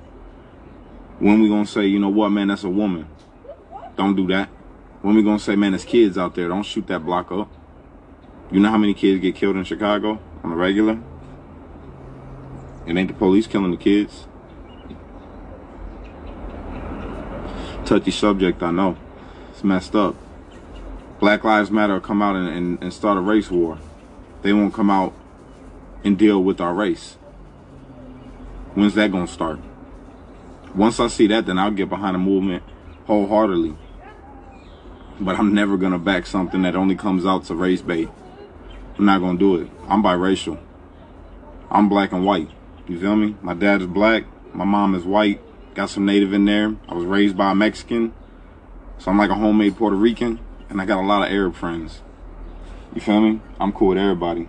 When 1.19 1.39
we 1.39 1.47
gonna 1.47 1.65
say, 1.65 1.85
you 1.85 1.99
know 1.99 2.09
what, 2.09 2.31
man, 2.31 2.49
that's 2.49 2.65
a 2.65 2.69
woman. 2.69 3.07
Don't 3.95 4.17
do 4.17 4.27
that. 4.27 4.49
When 5.01 5.15
we 5.15 5.23
gonna 5.23 5.39
say, 5.39 5.55
man, 5.55 5.71
there's 5.71 5.85
kids 5.85 6.17
out 6.17 6.35
there, 6.35 6.49
don't 6.49 6.63
shoot 6.63 6.85
that 6.87 7.05
block 7.05 7.31
up. 7.31 7.49
You 8.51 8.59
know 8.59 8.69
how 8.69 8.77
many 8.77 8.93
kids 8.93 9.21
get 9.21 9.35
killed 9.35 9.55
in 9.55 9.63
Chicago 9.63 10.19
on 10.43 10.51
a 10.51 10.55
regular? 10.55 10.99
It 12.85 12.97
ain't 12.97 13.07
the 13.07 13.13
police 13.13 13.47
killing 13.47 13.71
the 13.71 13.77
kids. 13.77 14.27
Touchy 17.85 18.11
subject, 18.11 18.63
I 18.63 18.71
know 18.71 18.97
It's 19.51 19.63
messed 19.63 19.95
up. 19.95 20.15
Black 21.19 21.43
Lives 21.43 21.71
Matter 21.71 21.99
come 21.99 22.21
out 22.21 22.35
and, 22.35 22.47
and, 22.47 22.83
and 22.83 22.93
start 22.93 23.17
a 23.17 23.21
race 23.21 23.49
war. 23.49 23.77
They 24.41 24.53
won't 24.53 24.73
come 24.73 24.89
out 24.89 25.13
and 26.03 26.17
deal 26.17 26.43
with 26.43 26.59
our 26.59 26.73
race. 26.73 27.13
When's 28.73 28.95
that 28.95 29.11
to 29.27 29.33
start? 29.33 29.59
Once 30.75 30.99
I 30.99 31.07
see 31.07 31.27
that, 31.27 31.45
then 31.45 31.59
I'll 31.59 31.71
get 31.71 31.89
behind 31.89 32.15
the 32.15 32.19
movement 32.19 32.63
wholeheartedly. 33.05 33.77
But 35.19 35.37
I'm 35.37 35.53
never 35.53 35.77
to 35.91 35.99
back 35.99 36.25
something 36.25 36.63
that 36.63 36.75
only 36.75 36.95
comes 36.95 37.25
out 37.25 37.45
to 37.45 37.55
race 37.55 37.81
bait. 37.81 38.09
I'm 38.97 39.05
not 39.05 39.19
to 39.19 39.37
do 39.37 39.55
it. 39.55 39.69
I'm 39.87 40.03
biracial. 40.03 40.59
I'm 41.69 41.89
black 41.89 42.11
and 42.11 42.25
white. 42.25 42.49
You 42.87 42.99
feel 42.99 43.15
me? 43.15 43.35
My 43.41 43.53
dad 43.53 43.81
is 43.81 43.87
black. 43.87 44.25
My 44.53 44.65
mom 44.65 44.93
is 44.93 45.03
white. 45.03 45.41
Got 45.73 45.89
some 45.89 46.05
native 46.05 46.33
in 46.33 46.45
there. 46.45 46.75
I 46.87 46.93
was 46.93 47.05
raised 47.05 47.35
by 47.35 47.51
a 47.51 47.55
Mexican. 47.55 48.13
So 48.99 49.09
I'm 49.09 49.17
like 49.17 49.31
a 49.31 49.35
homemade 49.35 49.75
Puerto 49.75 49.95
Rican, 49.95 50.39
and 50.69 50.79
I 50.79 50.85
got 50.85 50.99
a 50.99 51.05
lot 51.05 51.25
of 51.25 51.33
Arab 51.33 51.55
friends. 51.55 52.01
You 52.93 53.01
feel 53.01 53.21
me? 53.21 53.41
I'm 53.59 53.73
cool 53.73 53.89
with 53.89 53.97
everybody. 53.97 54.47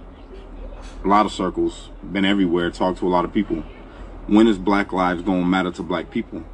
A 1.03 1.09
lot 1.09 1.25
of 1.25 1.33
circles, 1.33 1.91
been 2.03 2.25
everywhere, 2.25 2.71
talked 2.71 2.99
to 2.99 3.07
a 3.07 3.09
lot 3.09 3.25
of 3.25 3.33
people. 3.33 3.65
When 4.27 4.47
is 4.47 4.59
black 4.59 4.93
lives 4.93 5.23
to 5.23 5.45
matter 5.45 5.71
to 5.73 5.83
black 5.83 6.11
people? 6.11 6.45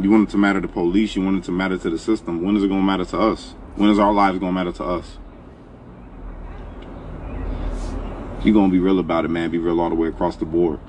You 0.00 0.10
want 0.10 0.28
it 0.28 0.32
to 0.32 0.38
matter 0.38 0.60
to 0.60 0.68
police, 0.68 1.16
you 1.16 1.24
want 1.24 1.38
it 1.38 1.44
to 1.44 1.52
matter 1.52 1.78
to 1.78 1.90
the 1.90 1.98
system. 1.98 2.42
When 2.42 2.56
is 2.56 2.62
it 2.64 2.68
to 2.68 2.74
matter 2.74 3.04
to 3.06 3.18
us? 3.18 3.54
When 3.76 3.90
is 3.90 3.98
our 3.98 4.12
lives 4.12 4.38
to 4.40 4.52
matter 4.52 4.72
to 4.72 4.84
us? 4.84 5.18
If 7.22 8.27
you're 8.44 8.54
to 8.54 8.70
be 8.70 8.78
real 8.78 8.98
about 8.98 9.24
it, 9.24 9.28
man, 9.28 9.50
be 9.50 9.58
real 9.58 9.80
all 9.80 9.88
the 9.88 9.94
way 9.94 10.08
across 10.08 10.36
the 10.36 10.44
board. 10.44 10.80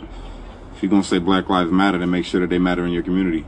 If 0.76 0.84
you're 0.84 0.92
to 0.92 1.04
say 1.04 1.20
black 1.20 1.50
lives 1.50 1.72
matter, 1.72 1.98
then 1.98 2.10
make 2.10 2.26
sure 2.26 2.42
that 2.42 2.50
they 2.50 2.60
matter 2.60 2.86
in 2.86 2.92
your 2.92 3.04
community 3.04 3.46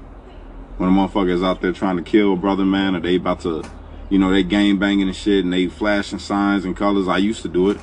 when 0.81 0.89
a 0.89 0.91
motherfucker 0.91 1.29
is 1.29 1.43
out 1.43 1.61
there 1.61 1.71
trying 1.71 1.97
to 1.97 2.01
kill 2.01 2.33
a 2.33 2.35
brother, 2.35 2.65
man, 2.65 2.95
or 2.95 2.99
they 2.99 3.15
about 3.15 3.39
to, 3.41 3.63
you 4.09 4.17
know, 4.17 4.31
they 4.31 4.41
game 4.41 4.79
banging 4.79 5.07
and 5.07 5.15
shit 5.15 5.43
and 5.43 5.53
they 5.53 5.67
flashing 5.67 6.17
signs 6.17 6.65
and 6.65 6.75
colors. 6.75 7.07
I 7.07 7.17
used 7.17 7.43
to 7.43 7.47
do 7.47 7.69
it. 7.69 7.77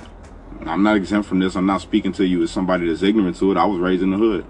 I'm 0.66 0.82
not 0.82 0.96
exempt 0.96 1.28
from 1.28 1.38
this. 1.38 1.54
I'm 1.54 1.64
not 1.64 1.80
speaking 1.80 2.12
to 2.14 2.26
you 2.26 2.42
as 2.42 2.50
somebody 2.50 2.88
that's 2.88 3.04
ignorant 3.04 3.36
to 3.36 3.52
it. 3.52 3.56
I 3.56 3.66
was 3.66 3.78
raised 3.78 4.02
in 4.02 4.10
the 4.10 4.16
hood. 4.16 4.44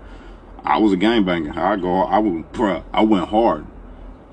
I 0.64 0.78
was 0.78 0.94
a 0.94 0.96
gang 0.96 1.24
banger. 1.24 1.60
I 1.60 1.76
go, 1.76 2.04
I 2.04 2.18
would, 2.18 2.50
bruh, 2.52 2.82
I 2.90 3.02
went 3.02 3.28
hard 3.28 3.66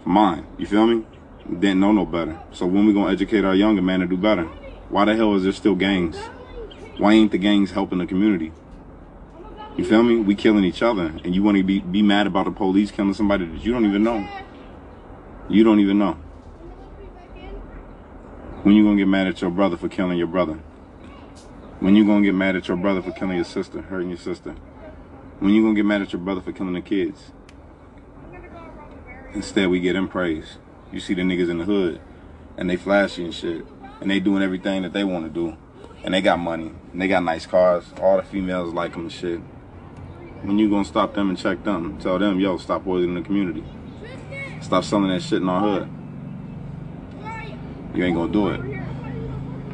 for 0.01 0.09
mine. 0.09 0.47
You 0.57 0.65
feel 0.65 0.87
me? 0.87 1.05
Didn't 1.49 1.81
know 1.81 1.91
no 1.91 2.05
better. 2.05 2.39
So 2.53 2.65
when 2.65 2.85
we 2.85 2.93
gonna 2.93 3.11
educate 3.11 3.43
our 3.43 3.53
younger 3.53 3.81
man 3.81 3.99
to 3.99 4.07
do 4.07 4.15
better? 4.15 4.45
Why 4.87 5.03
the 5.03 5.15
hell 5.15 5.35
is 5.35 5.43
there 5.43 5.51
still 5.51 5.75
gangs? 5.75 6.17
Why 6.97 7.13
ain't 7.13 7.31
the 7.31 7.37
gangs 7.37 7.71
helping 7.71 7.97
the 7.99 8.05
community? 8.05 8.53
You 9.75 9.83
feel 9.83 10.03
me? 10.03 10.15
We 10.17 10.35
killing 10.35 10.63
each 10.63 10.81
other, 10.81 11.13
and 11.23 11.35
you 11.35 11.43
want 11.43 11.57
to 11.57 11.63
be 11.63 11.79
be 11.79 12.01
mad 12.01 12.27
about 12.27 12.45
the 12.45 12.51
police 12.51 12.91
killing 12.91 13.13
somebody 13.13 13.45
that 13.45 13.65
you 13.65 13.73
don't 13.73 13.85
even 13.85 14.03
know. 14.03 14.25
You 15.49 15.65
don't 15.65 15.81
even 15.81 15.99
know. 15.99 16.13
When 18.63 18.73
you 18.73 18.83
gonna 18.83 18.95
get 18.95 19.09
mad 19.09 19.27
at 19.27 19.41
your 19.41 19.51
brother 19.51 19.75
for 19.75 19.89
killing 19.89 20.17
your 20.17 20.27
brother? 20.27 20.53
When 21.81 21.97
you 21.97 22.05
gonna 22.05 22.23
get 22.23 22.33
mad 22.33 22.55
at 22.55 22.69
your 22.69 22.77
brother 22.77 23.01
for 23.01 23.11
killing 23.11 23.35
your 23.35 23.43
sister, 23.43 23.81
hurting 23.81 24.09
your 24.09 24.17
sister? 24.17 24.55
When 25.39 25.53
you 25.53 25.61
gonna 25.61 25.75
get 25.75 25.85
mad 25.85 26.01
at 26.01 26.13
your 26.13 26.21
brother 26.21 26.39
for 26.39 26.53
killing 26.53 26.73
the 26.73 26.81
kids? 26.81 27.31
Instead, 29.33 29.67
we 29.67 29.81
get 29.81 29.97
him 29.97 30.07
praise. 30.07 30.57
You 30.93 31.01
see 31.01 31.13
the 31.13 31.23
niggas 31.23 31.49
in 31.49 31.57
the 31.57 31.65
hood, 31.65 31.99
and 32.57 32.69
they 32.69 32.77
flashy 32.77 33.25
and 33.25 33.35
shit, 33.35 33.65
and 33.99 34.09
they 34.09 34.21
doing 34.21 34.41
everything 34.41 34.83
that 34.83 34.93
they 34.93 35.03
want 35.03 35.25
to 35.25 35.29
do, 35.29 35.57
and 36.05 36.13
they 36.13 36.21
got 36.21 36.37
money, 36.37 36.71
and 36.93 37.01
they 37.01 37.07
got 37.07 37.23
nice 37.23 37.47
cars. 37.47 37.83
All 37.99 38.17
the 38.17 38.23
females 38.23 38.73
like 38.73 38.91
them 38.91 39.01
and 39.01 39.11
shit. 39.11 39.39
When 40.43 40.59
you 40.59 40.69
gonna 40.69 40.85
stop 40.85 41.15
them 41.15 41.29
and 41.29 41.37
check 41.37 41.63
them? 41.63 41.97
Tell 41.97 42.19
them, 42.19 42.39
yo, 42.39 42.57
stop 42.57 42.83
poisoning 42.83 43.15
the 43.15 43.21
community. 43.23 43.63
Stop 44.61 44.83
selling 44.83 45.09
that 45.09 45.23
shit 45.23 45.41
in 45.41 45.49
our 45.49 45.59
hood. 45.59 45.89
You 47.95 48.03
ain't 48.03 48.15
gonna 48.15 48.31
do 48.31 48.49
it. 48.49 48.61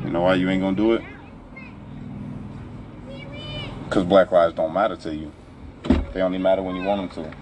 You 0.06 0.10
know 0.10 0.22
why 0.22 0.36
you 0.36 0.50
ain't 0.50 0.62
gonna 0.62 0.78
do 0.78 0.94
it? 0.94 1.04
Because 3.84 4.06
black 4.06 4.32
lives 4.32 4.54
don't 4.54 4.74
matter 4.74 4.96
to 4.96 5.14
you. 5.14 5.34
They 6.14 6.22
only 6.22 6.38
matter 6.38 6.62
when 6.62 6.78
you 6.78 6.84
want 6.84 7.14
them 7.14 7.26
to. 7.26 7.36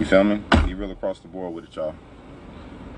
You 0.00 0.06
feel 0.06 0.24
me? 0.24 0.42
You 0.66 0.74
real 0.74 0.90
across 0.90 1.20
the 1.20 1.28
board 1.28 1.54
with 1.54 1.66
it, 1.66 1.76
y'all. 1.76 1.94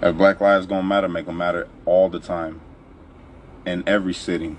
If 0.01 0.17
black 0.17 0.41
lives 0.41 0.65
gonna 0.65 0.83
matter, 0.83 1.09
make 1.09 1.27
them 1.27 1.37
matter 1.37 1.69
all 1.85 2.09
the 2.09 2.21
time. 2.21 2.63
In 3.67 3.83
every 3.87 4.15
city. 4.15 4.57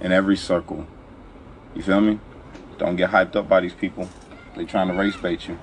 In 0.00 0.12
every 0.12 0.36
circle. 0.36 0.86
You 1.74 1.82
feel 1.82 2.00
me? 2.00 2.20
Don't 2.78 2.96
get 2.96 3.10
hyped 3.10 3.34
up 3.34 3.48
by 3.48 3.60
these 3.60 3.72
people. 3.72 4.08
They 4.56 4.64
trying 4.64 4.88
to 4.88 4.94
race 4.94 5.16
bait 5.16 5.48
you. 5.48 5.58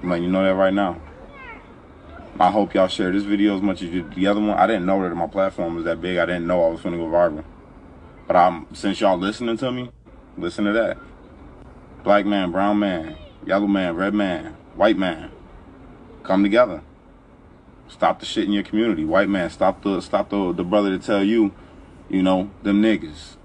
Man, 0.00 0.22
you 0.22 0.28
know 0.30 0.44
that 0.44 0.54
right 0.54 0.72
now. 0.72 1.00
I 2.38 2.52
hope 2.52 2.74
y'all 2.74 2.86
share 2.86 3.10
this 3.10 3.24
video 3.24 3.56
as 3.56 3.62
much 3.62 3.82
as 3.82 3.90
you 3.90 4.08
the 4.14 4.28
other 4.28 4.40
one. 4.40 4.50
I 4.50 4.68
didn't 4.68 4.86
know 4.86 5.02
that 5.02 5.12
my 5.16 5.26
platform 5.26 5.74
was 5.74 5.84
that 5.86 6.00
big. 6.00 6.18
I 6.18 6.26
didn't 6.26 6.46
know 6.46 6.64
I 6.64 6.68
was 6.68 6.80
gonna 6.80 6.96
go 6.96 7.06
viral. 7.06 7.42
But 8.28 8.36
I'm 8.36 8.72
since 8.72 9.00
y'all 9.00 9.18
listening 9.18 9.56
to 9.56 9.72
me, 9.72 9.90
listen 10.36 10.64
to 10.66 10.72
that. 10.72 10.98
Black 12.04 12.24
man, 12.26 12.52
brown 12.52 12.78
man, 12.78 13.16
yellow 13.44 13.66
man, 13.66 13.96
red 13.96 14.14
man, 14.14 14.54
white 14.76 14.96
man, 14.96 15.32
come 16.22 16.44
together. 16.44 16.82
Stop 17.88 18.20
the 18.20 18.26
shit 18.26 18.44
in 18.44 18.52
your 18.52 18.62
community. 18.62 19.04
White 19.04 19.28
man, 19.28 19.50
stop 19.50 19.82
the 19.82 20.00
stop 20.00 20.30
the 20.30 20.52
the 20.52 20.64
brother 20.64 20.90
to 20.90 21.04
tell 21.04 21.24
you, 21.24 21.52
you 22.08 22.22
know, 22.22 22.50
them 22.62 22.82
niggas. 22.82 23.36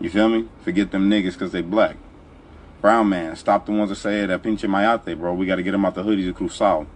You 0.00 0.10
feel 0.10 0.28
me? 0.28 0.48
Forget 0.62 0.90
them 0.90 1.10
niggas 1.10 1.32
because 1.32 1.52
they 1.52 1.62
black. 1.62 1.96
Brown 2.80 3.10
man, 3.10 3.36
stop 3.36 3.66
the 3.66 3.72
ones 3.72 3.90
that 3.90 3.96
say 3.96 4.24
that 4.24 4.42
pinche 4.42 4.68
mayate, 4.68 5.18
bro. 5.18 5.34
We 5.34 5.44
got 5.44 5.56
to 5.56 5.62
get 5.62 5.72
them 5.72 5.84
out 5.84 5.94
the 5.94 6.02
hoodies 6.02 6.28
of 6.28 6.36
Cruzal. 6.36 6.86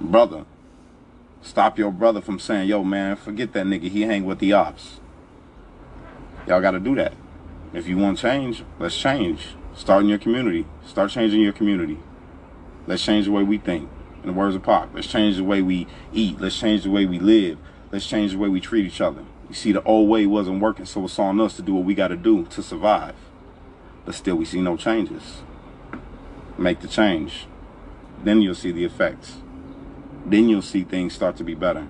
Brother, 0.00 0.44
stop 1.42 1.78
your 1.78 1.90
brother 1.90 2.20
from 2.20 2.38
saying, 2.38 2.68
yo, 2.68 2.84
man, 2.84 3.16
forget 3.16 3.52
that 3.54 3.66
nigga. 3.66 3.88
He 3.88 4.02
hang 4.02 4.24
with 4.24 4.38
the 4.38 4.52
ops. 4.52 5.00
Y'all 6.46 6.60
got 6.60 6.72
to 6.72 6.80
do 6.80 6.94
that. 6.94 7.14
If 7.72 7.88
you 7.88 7.98
want 7.98 8.18
change, 8.18 8.62
let's 8.78 8.96
change. 8.96 9.56
Start 9.74 10.02
in 10.02 10.08
your 10.08 10.18
community. 10.18 10.64
Start 10.86 11.10
changing 11.10 11.40
your 11.40 11.52
community. 11.52 11.98
Let's 12.86 13.04
change 13.04 13.24
the 13.26 13.32
way 13.32 13.42
we 13.42 13.58
think. 13.58 13.90
In 14.26 14.34
the 14.34 14.38
words 14.40 14.56
of 14.56 14.64
Pac, 14.64 14.88
let's 14.92 15.06
change 15.06 15.36
the 15.36 15.44
way 15.44 15.62
we 15.62 15.86
eat. 16.12 16.40
Let's 16.40 16.58
change 16.58 16.82
the 16.82 16.90
way 16.90 17.06
we 17.06 17.20
live. 17.20 17.58
Let's 17.92 18.08
change 18.08 18.32
the 18.32 18.38
way 18.38 18.48
we 18.48 18.60
treat 18.60 18.84
each 18.84 19.00
other. 19.00 19.24
You 19.48 19.54
see, 19.54 19.70
the 19.70 19.84
old 19.84 20.08
way 20.08 20.26
wasn't 20.26 20.60
working, 20.60 20.84
so 20.84 21.04
it's 21.04 21.16
on 21.20 21.40
us 21.40 21.54
to 21.54 21.62
do 21.62 21.74
what 21.74 21.84
we 21.84 21.94
got 21.94 22.08
to 22.08 22.16
do 22.16 22.44
to 22.46 22.60
survive. 22.60 23.14
But 24.04 24.16
still, 24.16 24.34
we 24.34 24.44
see 24.44 24.60
no 24.60 24.76
changes. 24.76 25.42
Make 26.58 26.80
the 26.80 26.88
change. 26.88 27.46
Then 28.24 28.42
you'll 28.42 28.56
see 28.56 28.72
the 28.72 28.84
effects. 28.84 29.36
Then 30.24 30.48
you'll 30.48 30.60
see 30.60 30.82
things 30.82 31.14
start 31.14 31.36
to 31.36 31.44
be 31.44 31.54
better. 31.54 31.86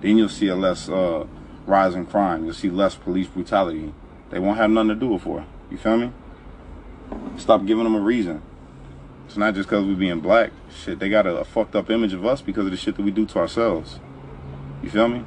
Then 0.00 0.18
you'll 0.18 0.28
see 0.30 0.48
a 0.48 0.56
less 0.56 0.88
uh, 0.88 1.28
rise 1.64 1.94
in 1.94 2.06
crime. 2.06 2.44
You'll 2.44 2.54
see 2.54 2.70
less 2.70 2.96
police 2.96 3.28
brutality. 3.28 3.94
They 4.30 4.40
won't 4.40 4.58
have 4.58 4.72
nothing 4.72 4.88
to 4.88 4.94
do 4.96 5.14
it 5.14 5.20
for. 5.20 5.46
You 5.70 5.78
feel 5.78 5.96
me? 5.96 6.12
Stop 7.38 7.66
giving 7.66 7.84
them 7.84 7.94
a 7.94 8.00
reason. 8.00 8.42
It's 9.32 9.38
not 9.38 9.54
just 9.54 9.66
because 9.66 9.86
we 9.86 9.94
being 9.94 10.20
black. 10.20 10.52
Shit, 10.70 10.98
they 10.98 11.08
got 11.08 11.26
a, 11.26 11.38
a 11.38 11.44
fucked 11.46 11.74
up 11.74 11.88
image 11.88 12.12
of 12.12 12.26
us 12.26 12.42
because 12.42 12.66
of 12.66 12.70
the 12.70 12.76
shit 12.76 12.96
that 12.96 13.02
we 13.02 13.10
do 13.10 13.24
to 13.24 13.38
ourselves. 13.38 13.98
You 14.82 14.90
feel 14.90 15.08
me? 15.08 15.24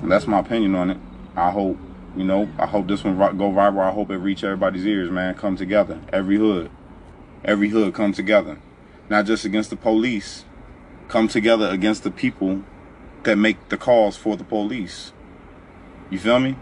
And 0.00 0.10
that's 0.10 0.26
my 0.26 0.38
opinion 0.38 0.74
on 0.74 0.88
it. 0.88 0.96
I 1.36 1.50
hope, 1.50 1.76
you 2.16 2.24
know, 2.24 2.48
I 2.58 2.64
hope 2.64 2.88
this 2.88 3.04
one 3.04 3.18
go 3.18 3.50
viral. 3.50 3.80
I 3.80 3.90
hope 3.90 4.10
it 4.10 4.16
reach 4.16 4.42
everybody's 4.42 4.86
ears, 4.86 5.10
man. 5.10 5.34
Come 5.34 5.54
together. 5.54 6.00
Every 6.14 6.38
hood. 6.38 6.70
Every 7.44 7.68
hood 7.68 7.92
come 7.92 8.14
together. 8.14 8.58
Not 9.10 9.26
just 9.26 9.44
against 9.44 9.68
the 9.68 9.76
police. 9.76 10.46
Come 11.08 11.28
together 11.28 11.68
against 11.68 12.04
the 12.04 12.10
people 12.10 12.64
that 13.24 13.36
make 13.36 13.68
the 13.68 13.76
calls 13.76 14.16
for 14.16 14.38
the 14.38 14.44
police. 14.44 15.12
You 16.08 16.18
feel 16.18 16.40
me? 16.40 16.56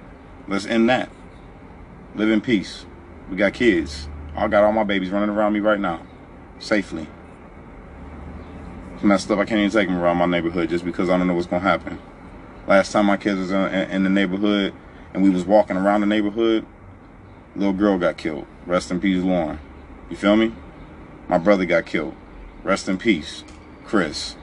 Let's 0.49 0.67
end 0.67 0.89
that. 0.89 1.09
Live 2.17 2.31
in 2.31 2.41
peace. 2.41 2.85
We 3.31 3.37
got 3.37 3.53
kids. 3.53 4.09
I 4.37 4.49
got 4.49 4.65
all 4.65 4.73
my 4.73 4.85
babies 4.85 5.11
running 5.11 5.29
around 5.29 5.53
me 5.53 5.61
right 5.61 5.81
now. 5.81 6.03
Safely. 6.59 7.07
Messed 9.03 9.31
up. 9.31 9.39
I 9.39 9.45
can't 9.45 9.61
even 9.61 9.71
take 9.71 9.89
them 9.89 9.99
around 9.99 10.19
my 10.19 10.27
neighborhood 10.27 10.69
just 10.69 10.85
because 10.85 11.09
I 11.09 11.17
don't 11.17 11.27
know 11.27 11.35
what's 11.35 11.49
to 11.49 11.59
happen. 11.59 11.99
Last 12.67 12.93
time 12.93 13.07
my 13.07 13.17
kids 13.17 13.39
was 13.39 13.51
in, 13.51 13.65
in 13.91 14.05
the 14.05 14.11
neighborhood 14.11 14.75
and 15.13 15.23
we 15.23 15.31
was 15.31 15.45
walking 15.45 15.77
around 15.77 16.03
the 16.03 16.07
neighborhood, 16.07 16.65
little 17.57 17.73
girl 17.73 17.99
got 17.99 18.17
killed. 18.17 18.47
Rest 18.67 18.91
in 18.91 19.01
peace, 19.01 19.23
Lauren. 19.23 19.59
You 20.09 20.17
feel 20.17 20.37
me? 20.37 20.55
My 21.29 21.39
brother 21.39 21.65
got 21.65 21.87
killed. 21.87 22.15
Rest 22.63 22.89
in 22.89 22.99
peace, 22.99 23.43
Chris. 23.85 24.37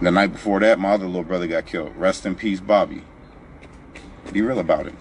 The 0.00 0.10
night 0.10 0.32
before 0.32 0.60
that, 0.60 0.78
my 0.78 0.92
other 0.92 1.06
little 1.06 1.24
brother 1.24 1.48
got 1.48 1.66
killed. 1.66 1.96
Rest 1.96 2.24
in 2.24 2.36
peace, 2.36 2.60
Bobby. 2.60 3.02
Be 4.32 4.40
real 4.40 4.60
about 4.60 4.86
it. 4.86 4.94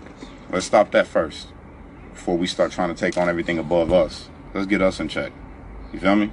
Let's 0.49 0.65
stop 0.65 0.91
that 0.91 1.07
first 1.07 1.47
before 2.17 2.35
we 2.35 2.47
start 2.47 2.71
trying 2.71 2.89
to 2.89 2.95
take 2.95 3.15
on 3.15 3.29
everything 3.29 3.59
above 3.59 3.93
us. 3.93 4.27
Let's 4.53 4.65
get 4.65 4.81
us 4.81 4.99
in 4.99 5.07
check. 5.07 5.31
You 5.93 5.99
feel 5.99 6.15
me? 6.15 6.31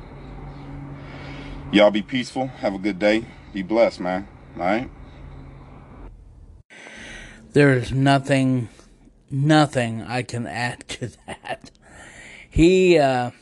Y'all 1.73 1.91
be 1.91 2.01
peaceful. 2.01 2.47
Have 2.47 2.75
a 2.75 2.79
good 2.79 2.99
day. 2.99 3.27
Be 3.53 3.63
blessed, 3.63 4.01
man. 4.01 4.27
All 4.57 4.63
right? 4.63 4.91
There 7.53 7.75
is 7.75 7.93
nothing, 7.93 8.71
nothing 9.31 10.03
I 10.03 10.23
can 10.23 10.47
add 10.47 10.89
to 10.89 11.11
that. 11.27 11.71
He, 12.49 12.99
uh, 12.99 13.33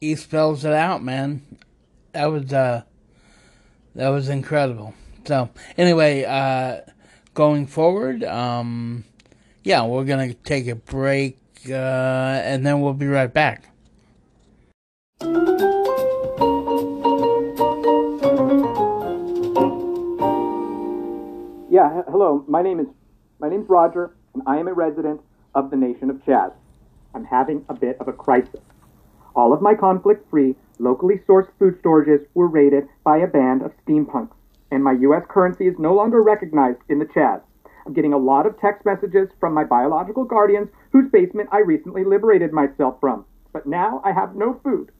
he 0.00 0.14
spells 0.16 0.64
it 0.64 0.72
out, 0.72 1.02
man. 1.02 1.42
That 2.12 2.26
was, 2.26 2.52
uh, 2.52 2.82
that 3.94 4.08
was 4.08 4.30
incredible. 4.30 4.94
So, 5.26 5.50
anyway, 5.76 6.24
uh, 6.24 6.80
going 7.34 7.66
forward, 7.66 8.24
um, 8.24 9.04
yeah, 9.62 9.84
we're 9.84 10.04
gonna 10.04 10.34
take 10.34 10.66
a 10.66 10.74
break, 10.74 11.38
uh, 11.68 12.40
and 12.44 12.64
then 12.64 12.80
we'll 12.80 12.94
be 12.94 13.06
right 13.06 13.32
back. 13.32 13.68
Yeah, 21.70 22.02
hello. 22.08 22.44
My 22.48 22.62
name 22.62 22.80
is 22.80 22.86
my 23.40 23.48
name's 23.48 23.68
Roger, 23.68 24.14
and 24.34 24.42
I 24.46 24.58
am 24.58 24.68
a 24.68 24.74
resident 24.74 25.20
of 25.54 25.70
the 25.70 25.76
nation 25.76 26.10
of 26.10 26.16
Chaz. 26.24 26.52
I'm 27.14 27.24
having 27.24 27.64
a 27.68 27.74
bit 27.74 27.96
of 27.98 28.08
a 28.08 28.12
crisis. 28.12 28.60
All 29.34 29.52
of 29.52 29.62
my 29.62 29.74
conflict-free, 29.74 30.54
locally 30.78 31.20
sourced 31.26 31.48
food 31.58 31.82
storages 31.82 32.26
were 32.34 32.46
raided 32.46 32.88
by 33.04 33.18
a 33.18 33.26
band 33.26 33.62
of 33.62 33.72
steampunks, 33.84 34.34
and 34.70 34.84
my 34.84 34.92
U.S. 34.92 35.22
currency 35.28 35.66
is 35.66 35.74
no 35.78 35.94
longer 35.94 36.22
recognized 36.22 36.80
in 36.88 36.98
the 36.98 37.06
Chaz. 37.06 37.40
I'm 37.86 37.92
getting 37.92 38.12
a 38.12 38.18
lot 38.18 38.46
of 38.46 38.58
text 38.60 38.84
messages 38.84 39.28
from 39.40 39.54
my 39.54 39.64
biological 39.64 40.24
guardians 40.24 40.68
whose 40.92 41.10
basement 41.10 41.48
I 41.52 41.58
recently 41.58 42.04
liberated 42.04 42.52
myself 42.52 42.96
from. 43.00 43.24
But 43.52 43.66
now 43.66 44.00
I 44.04 44.12
have 44.12 44.34
no 44.34 44.60
food 44.62 44.92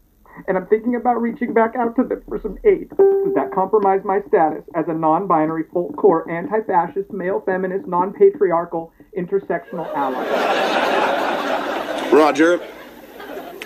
and 0.46 0.56
I'm 0.56 0.66
thinking 0.66 0.94
about 0.96 1.20
reaching 1.20 1.52
back 1.52 1.74
out 1.76 1.96
to 1.96 2.04
them 2.04 2.22
for 2.28 2.40
some 2.40 2.58
aid. 2.64 2.88
Does 2.90 3.34
that 3.34 3.52
compromise 3.52 4.00
my 4.04 4.20
status 4.28 4.64
as 4.74 4.86
a 4.88 4.94
non 4.94 5.26
binary, 5.26 5.64
full 5.72 5.92
core, 5.92 6.28
anti 6.30 6.60
fascist, 6.62 7.12
male 7.12 7.42
feminist, 7.44 7.86
non 7.86 8.12
patriarchal, 8.12 8.92
intersectional 9.16 9.86
ally? 9.94 10.22
Roger, 12.10 12.60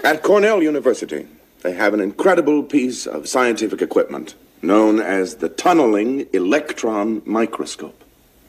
at 0.04 0.22
Cornell 0.22 0.62
University, 0.62 1.26
they 1.62 1.72
have 1.72 1.94
an 1.94 2.00
incredible 2.00 2.62
piece 2.62 3.06
of 3.06 3.28
scientific 3.28 3.82
equipment 3.82 4.34
known 4.62 5.00
as 5.00 5.36
the 5.36 5.48
tunneling 5.48 6.26
electron 6.32 7.22
microscope. 7.24 8.04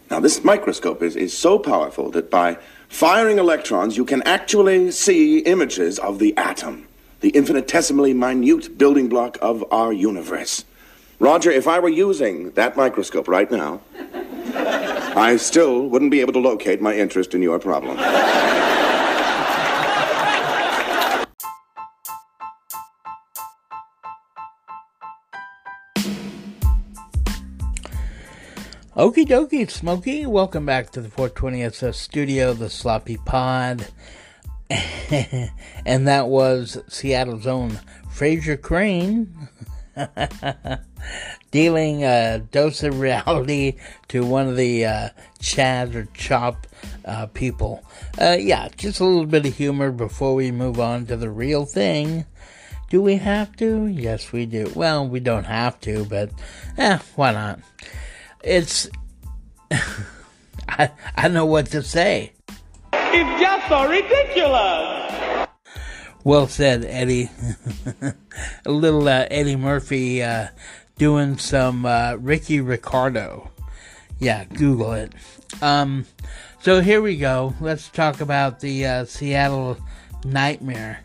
Now, 0.09 0.19
this 0.19 0.43
microscope 0.43 1.03
is, 1.03 1.15
is 1.15 1.37
so 1.37 1.59
powerful 1.59 2.09
that 2.11 2.31
by 2.31 2.57
firing 2.87 3.39
electrons, 3.39 3.97
you 3.97 4.05
can 4.05 4.21
actually 4.23 4.91
see 4.91 5.39
images 5.39 5.99
of 5.99 6.19
the 6.19 6.35
atom 6.37 6.87
the 7.19 7.29
infinitesimally 7.29 8.13
minute 8.13 8.77
building 8.77 9.09
block 9.09 9.37
of 9.41 9.63
our 9.71 9.91
universe. 9.91 10.65
Roger, 11.19 11.49
if 11.49 11.67
I 11.67 11.79
were 11.79 11.89
using 11.89 12.51
that 12.51 12.77
microscope 12.77 13.27
right 13.27 13.49
now, 13.49 13.81
I 15.15 15.37
still 15.37 15.87
wouldn't 15.87 16.11
be 16.11 16.21
able 16.21 16.33
to 16.33 16.39
locate 16.39 16.79
my 16.79 16.95
interest 16.95 17.33
in 17.33 17.41
your 17.41 17.57
problem. 17.57 17.97
Okie 28.97 29.27
dokie, 29.27 29.69
Smokey. 29.69 30.25
Welcome 30.25 30.65
back 30.65 30.89
to 30.89 31.01
the 31.01 31.09
420SS 31.09 31.93
studio, 31.93 32.53
the 32.53 32.67
Sloppy 32.67 33.17
Pod. 33.17 33.85
and 34.71 36.07
that 36.07 36.27
was 36.29 36.81
Seattle's 36.87 37.45
own 37.45 37.79
Frasier 38.11 38.59
Crane 38.59 39.49
dealing 41.51 42.05
a 42.05 42.39
dose 42.39 42.81
of 42.81 42.99
reality 42.99 43.75
to 44.07 44.25
one 44.25 44.47
of 44.47 44.57
the 44.57 44.85
uh, 44.85 45.09
Chaz 45.39 45.93
or 45.93 46.05
Chop 46.15 46.65
uh, 47.05 47.27
people. 47.27 47.85
Uh, 48.19 48.37
yeah, 48.39 48.67
just 48.77 48.99
a 48.99 49.05
little 49.05 49.27
bit 49.27 49.45
of 49.45 49.55
humor 49.55 49.91
before 49.91 50.33
we 50.33 50.51
move 50.51 50.79
on 50.79 51.05
to 51.05 51.15
the 51.15 51.29
real 51.29 51.65
thing. 51.65 52.25
Do 52.89 53.03
we 53.03 53.17
have 53.17 53.55
to? 53.57 53.85
Yes, 53.85 54.31
we 54.31 54.47
do. 54.47 54.71
Well, 54.73 55.07
we 55.07 55.19
don't 55.19 55.43
have 55.43 55.79
to, 55.81 56.03
but 56.05 56.31
eh, 56.79 56.97
why 57.15 57.33
not? 57.33 57.59
It's. 58.43 58.89
I, 60.69 60.91
I 61.15 61.27
know 61.27 61.45
what 61.45 61.67
to 61.67 61.81
say. 61.81 62.33
It's 62.93 63.41
just 63.41 63.67
so 63.67 63.89
ridiculous. 63.89 65.47
Well 66.23 66.47
said, 66.47 66.83
Eddie. 66.85 67.29
a 68.65 68.69
little 68.71 69.07
uh, 69.07 69.27
Eddie 69.31 69.55
Murphy 69.55 70.21
uh, 70.21 70.49
doing 70.97 71.37
some 71.37 71.85
uh, 71.85 72.15
Ricky 72.19 72.59
Ricardo. 72.59 73.49
Yeah, 74.19 74.45
Google 74.45 74.93
it. 74.93 75.13
Um, 75.61 76.05
so 76.61 76.81
here 76.81 77.01
we 77.01 77.17
go. 77.17 77.55
Let's 77.61 77.87
talk 77.89 78.19
about 78.19 78.59
the 78.59 78.85
uh, 78.85 79.05
Seattle 79.05 79.77
Nightmare. 80.25 80.99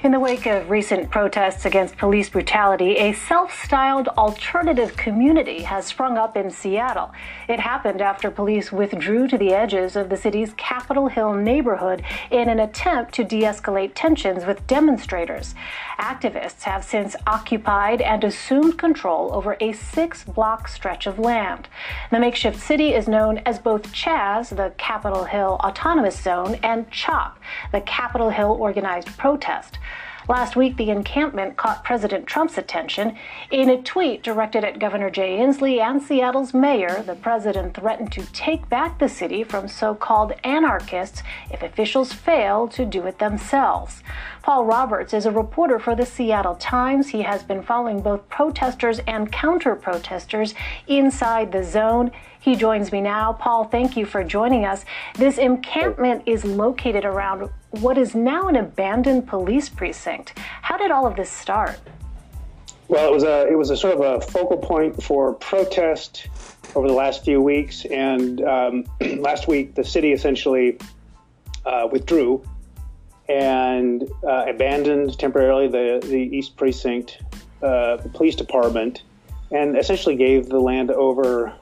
In 0.00 0.12
the 0.12 0.20
wake 0.20 0.46
of 0.46 0.70
recent 0.70 1.10
protests 1.10 1.66
against 1.66 1.96
police 1.96 2.28
brutality, 2.28 2.98
a 2.98 3.12
self 3.12 3.52
styled 3.52 4.06
alternative 4.06 4.96
community 4.96 5.62
has 5.62 5.86
sprung 5.86 6.16
up 6.16 6.36
in 6.36 6.52
Seattle. 6.52 7.10
It 7.48 7.58
happened 7.58 8.00
after 8.00 8.30
police 8.30 8.70
withdrew 8.70 9.26
to 9.26 9.36
the 9.36 9.52
edges 9.52 9.96
of 9.96 10.08
the 10.08 10.16
city's 10.16 10.54
Capitol 10.56 11.08
Hill 11.08 11.34
neighborhood 11.34 12.04
in 12.30 12.48
an 12.48 12.60
attempt 12.60 13.12
to 13.14 13.24
de 13.24 13.40
escalate 13.42 13.90
tensions 13.96 14.46
with 14.46 14.64
demonstrators. 14.68 15.56
Activists 15.98 16.62
have 16.62 16.84
since 16.84 17.16
occupied 17.26 18.00
and 18.00 18.22
assumed 18.22 18.78
control 18.78 19.34
over 19.34 19.56
a 19.60 19.72
six 19.72 20.22
block 20.22 20.68
stretch 20.68 21.08
of 21.08 21.18
land. 21.18 21.66
The 22.12 22.20
makeshift 22.20 22.60
city 22.60 22.94
is 22.94 23.08
known 23.08 23.38
as 23.38 23.58
both 23.58 23.92
Chaz, 23.92 24.54
the 24.54 24.72
Capitol 24.78 25.24
Hill 25.24 25.58
Autonomous 25.64 26.20
Zone, 26.22 26.60
and 26.62 26.88
CHOP, 26.92 27.36
the 27.72 27.80
Capitol 27.80 28.30
Hill 28.30 28.56
Organized 28.60 29.08
Protest. 29.18 29.80
Last 30.28 30.56
week, 30.56 30.76
the 30.76 30.90
encampment 30.90 31.56
caught 31.56 31.82
President 31.82 32.26
Trump's 32.26 32.58
attention. 32.58 33.16
In 33.50 33.70
a 33.70 33.80
tweet 33.80 34.22
directed 34.22 34.62
at 34.62 34.78
Governor 34.78 35.08
Jay 35.08 35.38
Inslee 35.38 35.80
and 35.80 36.02
Seattle's 36.02 36.52
mayor, 36.52 37.02
the 37.02 37.14
president 37.14 37.74
threatened 37.74 38.12
to 38.12 38.26
take 38.34 38.68
back 38.68 38.98
the 38.98 39.08
city 39.08 39.42
from 39.42 39.68
so 39.68 39.94
called 39.94 40.34
anarchists 40.44 41.22
if 41.50 41.62
officials 41.62 42.12
fail 42.12 42.68
to 42.68 42.84
do 42.84 43.06
it 43.06 43.18
themselves. 43.18 44.02
Paul 44.42 44.66
Roberts 44.66 45.14
is 45.14 45.24
a 45.24 45.32
reporter 45.32 45.78
for 45.78 45.94
the 45.94 46.04
Seattle 46.04 46.56
Times. 46.56 47.08
He 47.08 47.22
has 47.22 47.42
been 47.42 47.62
following 47.62 48.02
both 48.02 48.28
protesters 48.28 48.98
and 49.06 49.32
counter 49.32 49.74
protesters 49.76 50.54
inside 50.86 51.52
the 51.52 51.64
zone. 51.64 52.10
He 52.40 52.54
joins 52.56 52.92
me 52.92 53.00
now. 53.00 53.32
Paul, 53.32 53.64
thank 53.64 53.96
you 53.96 54.06
for 54.06 54.22
joining 54.22 54.64
us. 54.64 54.84
This 55.14 55.38
encampment 55.38 56.22
is 56.26 56.44
located 56.44 57.04
around 57.04 57.50
what 57.70 57.98
is 57.98 58.14
now 58.14 58.48
an 58.48 58.56
abandoned 58.56 59.26
police 59.26 59.68
precinct. 59.68 60.38
How 60.62 60.76
did 60.76 60.90
all 60.90 61.06
of 61.06 61.16
this 61.16 61.30
start? 61.30 61.78
Well, 62.88 63.06
it 63.06 63.12
was 63.12 63.22
a 63.22 63.46
it 63.48 63.58
was 63.58 63.70
a 63.70 63.76
sort 63.76 63.94
of 63.94 64.00
a 64.00 64.20
focal 64.26 64.56
point 64.56 65.02
for 65.02 65.34
protest 65.34 66.28
over 66.74 66.88
the 66.88 66.94
last 66.94 67.24
few 67.24 67.42
weeks, 67.42 67.84
and 67.84 68.40
um, 68.42 68.84
last 69.18 69.46
week 69.46 69.74
the 69.74 69.84
city 69.84 70.12
essentially 70.12 70.78
uh, 71.66 71.88
withdrew 71.90 72.42
and 73.28 74.04
uh, 74.26 74.46
abandoned 74.48 75.18
temporarily 75.18 75.68
the 75.68 76.00
the 76.06 76.34
East 76.34 76.56
Precinct 76.56 77.22
uh, 77.62 77.98
Police 78.14 78.36
Department, 78.36 79.02
and 79.50 79.76
essentially 79.76 80.16
gave 80.16 80.48
the 80.48 80.58
land 80.58 80.90
over 80.90 81.52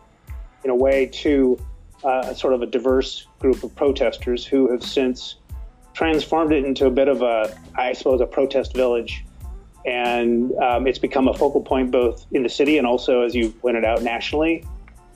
in 0.67 0.71
a 0.71 0.75
way 0.75 1.07
to 1.07 1.57
uh, 2.03 2.35
sort 2.35 2.53
of 2.53 2.61
a 2.61 2.67
diverse 2.67 3.29
group 3.39 3.63
of 3.63 3.73
protesters 3.77 4.45
who 4.45 4.69
have 4.73 4.83
since 4.83 5.37
transformed 5.95 6.53
it 6.53 6.65
into 6.65 6.87
a 6.87 6.91
bit 6.91 7.07
of 7.07 7.23
a, 7.23 7.57
I 7.77 7.93
suppose, 7.93 8.21
a 8.21 8.27
protest 8.27 8.75
village. 8.75 9.25
And 9.87 10.53
um, 10.57 10.89
it's 10.89 10.99
become 10.99 11.29
a 11.29 11.35
focal 11.35 11.63
point 11.63 11.93
both 11.93 12.27
in 12.33 12.43
the 12.43 12.49
city 12.49 12.79
and 12.79 12.87
also, 12.87 13.23
as 13.23 13.33
you 13.33 13.51
pointed 13.51 13.85
out, 13.85 14.03
nationally. 14.03 14.65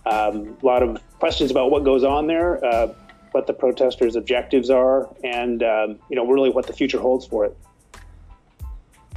Um, 0.06 0.56
a 0.62 0.64
lot 0.64 0.84
of 0.84 1.02
questions 1.18 1.50
about 1.50 1.72
what 1.72 1.82
goes 1.82 2.04
on 2.04 2.28
there, 2.28 2.64
uh, 2.64 2.94
what 3.32 3.48
the 3.48 3.52
protesters' 3.52 4.14
objectives 4.14 4.70
are, 4.70 5.08
and 5.24 5.64
um, 5.64 5.98
you 6.08 6.14
know, 6.14 6.24
really 6.26 6.50
what 6.50 6.68
the 6.68 6.72
future 6.72 7.00
holds 7.00 7.26
for 7.26 7.44
it. 7.44 7.56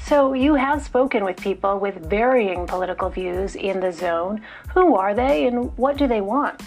So 0.05 0.33
you 0.33 0.55
have 0.55 0.83
spoken 0.83 1.23
with 1.23 1.37
people 1.37 1.79
with 1.79 1.95
varying 2.09 2.67
political 2.67 3.09
views 3.09 3.55
in 3.55 3.79
the 3.79 3.91
zone. 3.91 4.41
Who 4.73 4.95
are 4.95 5.13
they, 5.13 5.47
and 5.47 5.75
what 5.77 5.95
do 5.97 6.07
they 6.07 6.19
want? 6.19 6.61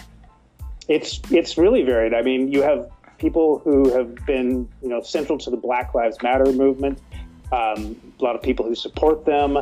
It's 0.87 1.21
it's 1.29 1.57
really 1.57 1.83
varied. 1.83 2.15
I 2.15 2.23
mean, 2.23 2.51
you 2.51 2.63
have 2.63 2.89
people 3.19 3.59
who 3.59 3.91
have 3.91 4.15
been 4.25 4.67
you 4.81 4.89
know 4.89 5.01
central 5.01 5.37
to 5.39 5.51
the 5.51 5.57
Black 5.57 5.93
Lives 5.93 6.17
Matter 6.23 6.51
movement. 6.51 6.99
Um, 7.51 7.95
a 8.19 8.23
lot 8.23 8.35
of 8.35 8.41
people 8.41 8.65
who 8.65 8.73
support 8.73 9.25
them. 9.25 9.57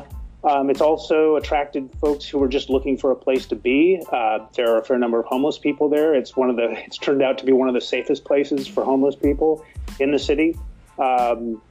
Um, 0.45 0.69
it's 0.69 0.81
also 0.81 1.35
attracted 1.35 1.89
folks 1.99 2.25
who 2.25 2.41
are 2.43 2.47
just 2.47 2.69
looking 2.69 2.97
for 2.97 3.11
a 3.11 3.15
place 3.15 3.45
to 3.47 3.55
be. 3.55 4.01
Uh, 4.11 4.45
there 4.55 4.71
are 4.73 4.79
a 4.79 4.85
fair 4.85 4.97
number 4.97 5.19
of 5.19 5.25
homeless 5.25 5.57
people 5.57 5.89
there. 5.89 6.15
It's 6.15 6.37
one 6.37 6.49
of 6.49 6.55
the. 6.55 6.71
It's 6.85 6.97
turned 6.97 7.21
out 7.21 7.37
to 7.39 7.45
be 7.45 7.51
one 7.51 7.67
of 7.67 7.73
the 7.73 7.81
safest 7.81 8.23
places 8.23 8.67
for 8.67 8.85
homeless 8.85 9.15
people 9.15 9.65
in 9.99 10.11
the 10.11 10.19
city. 10.19 10.55
Um, 10.97 11.61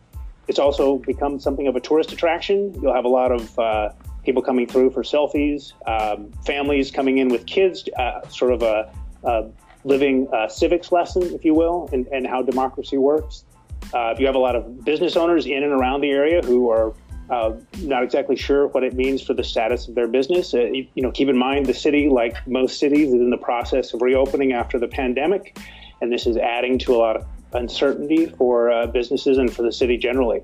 it's 0.48 0.58
also 0.58 0.98
become 0.98 1.40
something 1.40 1.66
of 1.66 1.76
a 1.76 1.80
tourist 1.80 2.12
attraction. 2.12 2.74
You'll 2.80 2.94
have 2.94 3.04
a 3.04 3.08
lot 3.08 3.32
of 3.32 3.58
uh, 3.58 3.90
people 4.24 4.42
coming 4.42 4.66
through 4.66 4.90
for 4.90 5.02
selfies, 5.02 5.72
um, 5.86 6.32
families 6.44 6.90
coming 6.90 7.18
in 7.18 7.28
with 7.28 7.46
kids, 7.46 7.88
uh, 7.98 8.26
sort 8.28 8.52
of 8.52 8.62
a, 8.62 8.92
a 9.24 9.50
living 9.84 10.28
uh, 10.32 10.48
civics 10.48 10.92
lesson, 10.92 11.22
if 11.34 11.44
you 11.44 11.54
will, 11.54 11.88
and, 11.92 12.06
and 12.08 12.26
how 12.26 12.42
democracy 12.42 12.96
works. 12.96 13.44
Uh, 13.92 14.14
you 14.18 14.26
have 14.26 14.34
a 14.34 14.38
lot 14.38 14.56
of 14.56 14.84
business 14.84 15.16
owners 15.16 15.46
in 15.46 15.62
and 15.62 15.72
around 15.72 16.00
the 16.00 16.10
area 16.10 16.40
who 16.42 16.70
are 16.70 16.94
uh, 17.30 17.52
not 17.78 18.02
exactly 18.02 18.36
sure 18.36 18.66
what 18.68 18.82
it 18.82 18.94
means 18.94 19.22
for 19.22 19.34
the 19.34 19.44
status 19.44 19.88
of 19.88 19.94
their 19.94 20.08
business. 20.08 20.52
Uh, 20.52 20.64
you, 20.64 20.86
you 20.94 21.02
know, 21.02 21.10
keep 21.10 21.28
in 21.28 21.36
mind 21.36 21.66
the 21.66 21.74
city, 21.74 22.08
like 22.08 22.46
most 22.46 22.78
cities, 22.78 23.08
is 23.08 23.14
in 23.14 23.30
the 23.30 23.36
process 23.38 23.94
of 23.94 24.02
reopening 24.02 24.52
after 24.52 24.78
the 24.78 24.88
pandemic, 24.88 25.58
and 26.00 26.12
this 26.12 26.26
is 26.26 26.36
adding 26.36 26.78
to 26.78 26.94
a 26.94 26.98
lot 26.98 27.16
of 27.16 27.26
uncertainty 27.54 28.26
for 28.26 28.70
uh, 28.70 28.86
businesses 28.86 29.38
and 29.38 29.54
for 29.54 29.62
the 29.62 29.72
city 29.72 29.96
generally. 29.96 30.42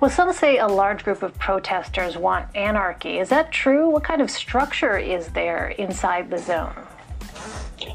Well, 0.00 0.10
some 0.10 0.32
say 0.32 0.58
a 0.58 0.66
large 0.66 1.04
group 1.04 1.22
of 1.22 1.38
protesters 1.38 2.16
want 2.16 2.54
anarchy. 2.54 3.18
Is 3.18 3.30
that 3.30 3.52
true? 3.52 3.88
What 3.88 4.04
kind 4.04 4.20
of 4.20 4.30
structure 4.30 4.98
is 4.98 5.28
there 5.28 5.68
inside 5.68 6.30
the 6.30 6.38
zone? 6.38 6.74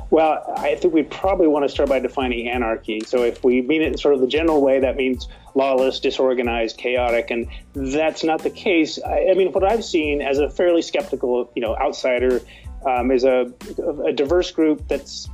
Well, 0.09 0.43
I 0.57 0.75
think 0.75 0.93
we 0.93 1.03
probably 1.03 1.47
want 1.47 1.65
to 1.65 1.69
start 1.69 1.89
by 1.89 1.99
defining 1.99 2.49
anarchy. 2.49 3.01
So, 3.05 3.23
if 3.23 3.43
we 3.43 3.61
mean 3.61 3.81
it 3.81 3.89
in 3.89 3.97
sort 3.97 4.15
of 4.15 4.21
the 4.21 4.27
general 4.27 4.61
way, 4.61 4.79
that 4.79 4.95
means 4.95 5.27
lawless, 5.55 5.99
disorganized, 5.99 6.77
chaotic, 6.77 7.31
and 7.31 7.47
that's 7.73 8.23
not 8.23 8.41
the 8.41 8.49
case. 8.49 8.99
I, 9.05 9.27
I 9.31 9.33
mean, 9.35 9.51
what 9.51 9.63
I've 9.63 9.85
seen 9.85 10.21
as 10.21 10.39
a 10.39 10.49
fairly 10.49 10.81
skeptical, 10.81 11.51
you 11.55 11.61
know, 11.61 11.75
outsider 11.75 12.41
um, 12.87 13.11
is 13.11 13.23
a, 13.23 13.51
a 14.05 14.13
diverse 14.13 14.51
group 14.51 14.87
that's 14.87 15.29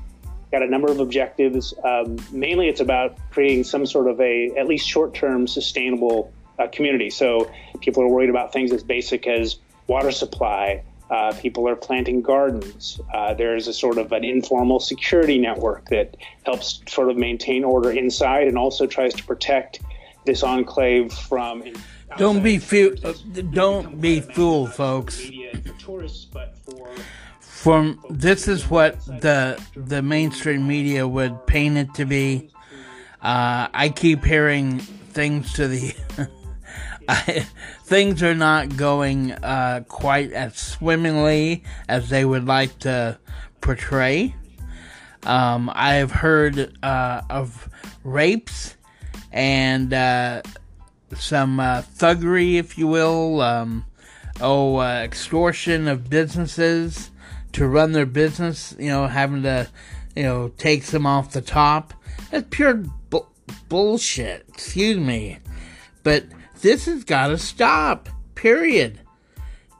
got 0.55 0.63
a 0.65 0.71
number 0.71 0.89
of 0.89 1.01
objectives. 1.01 1.73
Um, 1.83 2.17
mainly, 2.31 2.69
it's 2.69 2.79
about 2.79 3.17
creating 3.31 3.65
some 3.65 3.85
sort 3.85 4.07
of 4.07 4.21
a 4.21 4.51
at 4.57 4.67
least 4.67 4.87
short-term 4.87 5.47
sustainable 5.47 6.31
uh, 6.59 6.67
community. 6.67 7.09
So 7.09 7.51
people 7.81 8.01
are 8.03 8.07
worried 8.07 8.29
about 8.29 8.53
things 8.53 8.71
as 8.71 8.81
basic 8.83 9.27
as 9.27 9.57
water 9.87 10.11
supply. 10.11 10.81
Uh, 11.09 11.33
people 11.41 11.67
are 11.67 11.75
planting 11.75 12.21
gardens. 12.21 13.01
Uh, 13.13 13.33
there's 13.33 13.67
a 13.67 13.73
sort 13.73 13.97
of 13.97 14.13
an 14.13 14.23
informal 14.23 14.79
security 14.79 15.37
network 15.37 15.89
that 15.89 16.15
helps 16.45 16.81
sort 16.87 17.09
of 17.09 17.17
maintain 17.17 17.65
order 17.65 17.91
inside 17.91 18.47
and 18.47 18.57
also 18.57 18.87
tries 18.87 19.13
to 19.13 19.23
protect 19.25 19.81
this 20.25 20.41
enclave 20.41 21.11
from. 21.11 21.63
Don't 22.17 22.41
be 22.41 22.57
uh, 23.03 23.13
don't 23.51 23.99
be 23.99 24.21
fooled, 24.21 24.73
folks. 24.73 25.29
Tourists, 25.79 26.25
but 26.25 26.57
for 26.65 26.87
from 27.65 27.99
this 28.11 28.47
is 28.47 28.69
what 28.69 29.03
the 29.07 29.59
the 29.75 29.99
mainstream 29.99 30.67
media 30.67 31.07
would 31.07 31.47
paint 31.47 31.77
it 31.77 31.91
to 31.95 32.05
be. 32.05 32.47
Uh, 33.23 33.67
I 33.73 33.89
keep 33.89 34.23
hearing 34.23 34.77
things 34.77 35.51
to 35.53 35.67
the 35.67 35.95
I, 37.09 37.47
things 37.85 38.21
are 38.21 38.35
not 38.35 38.77
going 38.77 39.31
uh, 39.31 39.83
quite 39.87 40.31
as 40.31 40.55
swimmingly 40.55 41.63
as 41.89 42.07
they 42.07 42.23
would 42.23 42.45
like 42.45 42.77
to 42.81 43.17
portray. 43.61 44.35
Um, 45.23 45.71
I 45.73 45.95
have 45.95 46.11
heard 46.11 46.77
uh, 46.83 47.23
of 47.31 47.67
rapes 48.03 48.75
and 49.31 49.91
uh, 49.91 50.43
some 51.15 51.59
uh, 51.59 51.81
thuggery, 51.81 52.57
if 52.57 52.77
you 52.77 52.85
will. 52.85 53.41
Um, 53.41 53.85
oh, 54.39 54.75
uh, 54.75 55.01
extortion 55.01 55.87
of 55.87 56.11
businesses 56.11 57.09
to 57.55 57.65
run 57.65 57.93
their 57.93 58.05
business, 58.05 58.75
you 58.77 58.89
know, 58.89 59.07
having 59.07 59.43
to, 59.43 59.67
you 60.13 60.23
know, 60.23 60.49
take 60.57 60.83
some 60.83 61.05
off 61.05 61.31
the 61.31 61.41
top. 61.41 61.93
That's 62.29 62.45
pure 62.49 62.73
bu- 63.09 63.25
bullshit. 63.69 64.45
Excuse 64.49 64.97
me. 64.97 65.39
But 66.03 66.25
this 66.61 66.85
has 66.85 67.05
got 67.05 67.27
to 67.27 67.37
stop. 67.37 68.09
Period. 68.35 68.99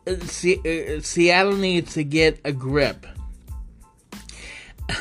Uh, 0.07 0.11
uh, 0.13 1.01
Seattle 1.01 1.57
needs 1.57 1.93
to 1.95 2.03
get 2.03 2.39
a 2.45 2.51
grip. 2.51 3.05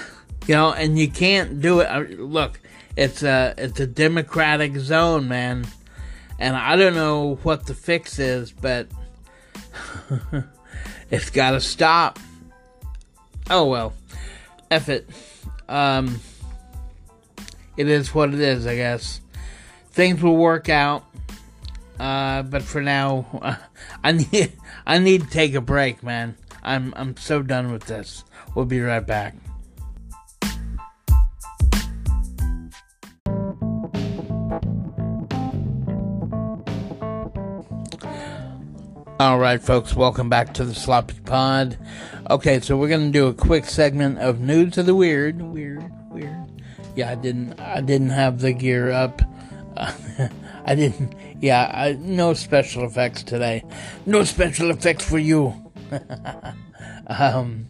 You 0.47 0.55
know, 0.57 0.75
and 0.75 0.99
you 0.99 1.09
can't 1.09 1.63
do 1.63 1.81
it. 1.81 1.87
uh, 1.87 2.01
Look, 2.23 2.61
it's 2.99 3.23
a 3.23 3.55
it's 3.57 3.81
a 3.81 3.87
democratic 3.87 4.77
zone, 4.77 5.27
man, 5.27 5.67
and 6.39 6.55
I 6.55 6.77
don't 6.77 6.95
know 6.95 7.37
what 7.45 7.65
the 7.65 7.73
fix 7.73 8.19
is, 8.19 8.53
but 8.53 8.89
it's 11.11 11.31
got 11.31 11.53
to 11.53 11.63
stop. 11.63 12.19
Oh 13.51 13.67
well, 13.67 13.93
F 14.71 14.89
it. 14.89 15.09
Um, 15.69 16.21
it 17.77 17.89
is 17.89 18.15
what 18.15 18.33
it 18.33 18.41
is, 18.41 18.67
I 18.67 18.77
guess. 18.77 19.21
Things 19.91 20.23
will 20.23 20.37
work 20.37 20.69
out, 20.69 21.05
uh, 22.01 22.43
but 22.43 22.63
for 22.63 22.81
now, 22.81 23.59
I 24.05 24.13
need 24.13 24.53
I 24.87 24.99
need 24.99 25.23
to 25.23 25.31
take 25.31 25.55
a 25.55 25.61
break, 25.61 26.03
man. 26.03 26.37
I'm 26.63 26.95
I'm 26.97 27.17
so 27.17 27.43
done 27.43 27.71
with 27.71 27.85
this. 27.85 28.25
We'll 28.55 28.65
be 28.65 28.81
right 28.81 29.07
back. 29.07 29.35
All 39.21 39.39
right, 39.39 39.63
folks, 39.63 39.95
welcome 39.95 40.29
back 40.29 40.55
to 40.55 40.65
the 40.65 40.75
Sloppy 40.75 41.21
Pod. 41.25 41.79
Okay, 42.31 42.59
so 42.61 42.79
we're 42.79 42.89
gonna 42.89 43.11
do 43.11 43.27
a 43.27 43.35
quick 43.35 43.67
segment 43.67 44.19
of 44.19 44.41
news 44.41 44.79
of 44.79 44.87
the 44.87 44.95
weird, 44.95 45.43
weird, 45.43 45.85
weird. 46.11 46.63
Yeah, 46.97 47.11
I 47.11 47.17
didn't, 47.17 47.61
I 47.61 47.83
didn't 47.83 48.11
have 48.11 48.41
the 48.41 48.53
gear 48.53 48.91
up. 48.91 49.21
I 49.77 50.75
didn't. 50.75 51.15
Yeah, 51.43 51.71
I, 51.75 51.93
no 51.93 52.33
special 52.33 52.87
effects 52.87 53.25
today. 53.25 53.63
No 54.07 54.25
special 54.25 54.71
effects 54.71 55.05
for 55.05 55.19
you. 55.19 55.71
um, 57.09 57.67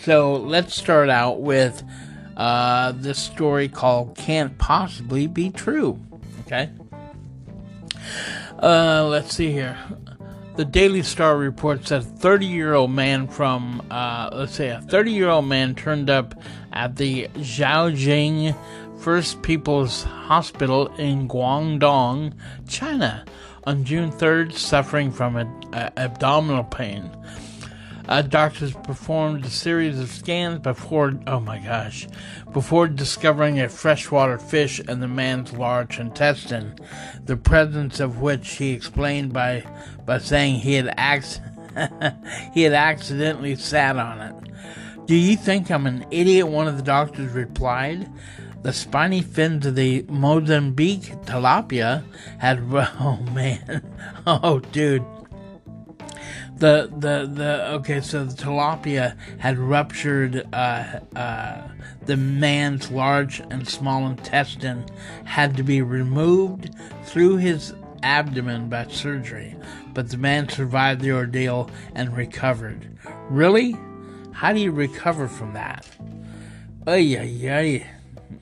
so 0.00 0.32
let's 0.32 0.74
start 0.74 1.10
out 1.10 1.42
with 1.42 1.82
uh, 2.38 2.92
this 2.92 3.18
story 3.18 3.68
called 3.68 4.16
"Can't 4.16 4.56
Possibly 4.56 5.26
Be 5.26 5.50
True." 5.50 6.00
Okay. 6.46 6.70
Uh, 8.62 9.06
let's 9.10 9.36
see 9.36 9.52
here. 9.52 9.76
The 10.56 10.64
Daily 10.64 11.02
Star 11.02 11.36
reports 11.36 11.88
that 11.88 12.02
a 12.02 12.04
30 12.04 12.46
year 12.46 12.74
old 12.74 12.92
man 12.92 13.26
from, 13.26 13.82
uh, 13.90 14.30
let's 14.32 14.54
say, 14.54 14.68
a 14.68 14.80
30 14.80 15.10
year 15.10 15.28
old 15.28 15.46
man 15.46 15.74
turned 15.74 16.08
up 16.08 16.40
at 16.72 16.94
the 16.94 17.26
Zhaoqing 17.34 18.56
First 19.00 19.42
People's 19.42 20.04
Hospital 20.04 20.94
in 20.94 21.28
Guangdong, 21.28 22.34
China, 22.68 23.24
on 23.64 23.84
June 23.84 24.12
3rd, 24.12 24.52
suffering 24.52 25.10
from 25.10 25.36
a, 25.36 25.44
a- 25.72 25.98
abdominal 25.98 26.64
pain. 26.64 27.10
Uh, 28.06 28.20
doctors 28.20 28.72
performed 28.72 29.44
a 29.44 29.50
series 29.50 29.98
of 29.98 30.10
scans 30.10 30.58
before, 30.58 31.18
oh 31.26 31.40
my 31.40 31.58
gosh, 31.58 32.06
before 32.52 32.86
discovering 32.86 33.58
a 33.58 33.68
freshwater 33.68 34.38
fish 34.38 34.78
in 34.80 35.00
the 35.00 35.08
man's 35.08 35.52
large 35.54 35.98
intestine, 35.98 36.76
the 37.24 37.36
presence 37.36 38.00
of 38.00 38.20
which 38.20 38.56
he 38.56 38.72
explained 38.72 39.32
by 39.32 39.64
by 40.04 40.18
saying 40.18 40.56
he 40.56 40.74
had 40.74 40.92
acc- 40.98 41.40
he 42.52 42.62
had 42.62 42.74
accidentally 42.74 43.56
sat 43.56 43.96
on 43.96 44.20
it. 44.20 45.06
Do 45.06 45.14
you 45.14 45.36
think 45.36 45.70
I'm 45.70 45.86
an 45.86 46.06
idiot? 46.10 46.48
One 46.48 46.68
of 46.68 46.76
the 46.76 46.82
doctors 46.82 47.32
replied. 47.32 48.10
The 48.62 48.72
spiny 48.72 49.20
fins 49.20 49.66
of 49.66 49.74
the 49.74 50.06
Mozambique 50.08 51.12
tilapia 51.26 52.02
had, 52.38 52.60
oh 52.72 53.18
man, 53.34 53.82
oh 54.26 54.60
dude, 54.60 55.04
the 56.56 56.90
the 56.98 57.28
the 57.32 57.66
okay 57.72 58.00
so 58.00 58.24
the 58.24 58.34
tilapia 58.34 59.16
had 59.38 59.58
ruptured 59.58 60.46
uh 60.52 61.00
uh 61.16 61.68
the 62.06 62.16
man's 62.16 62.90
large 62.90 63.40
and 63.50 63.68
small 63.68 64.06
intestine 64.06 64.84
had 65.24 65.56
to 65.56 65.62
be 65.62 65.82
removed 65.82 66.74
through 67.04 67.36
his 67.36 67.74
abdomen 68.02 68.68
by 68.68 68.86
surgery 68.86 69.56
but 69.94 70.10
the 70.10 70.16
man 70.18 70.48
survived 70.48 71.00
the 71.00 71.12
ordeal 71.12 71.70
and 71.94 72.14
recovered. 72.16 72.98
Really? 73.30 73.76
How 74.32 74.52
do 74.52 74.60
you 74.60 74.72
recover 74.72 75.28
from 75.28 75.54
that? 75.54 75.86
Ay 76.86 77.16
ay 77.16 77.48
ay. 77.48 77.86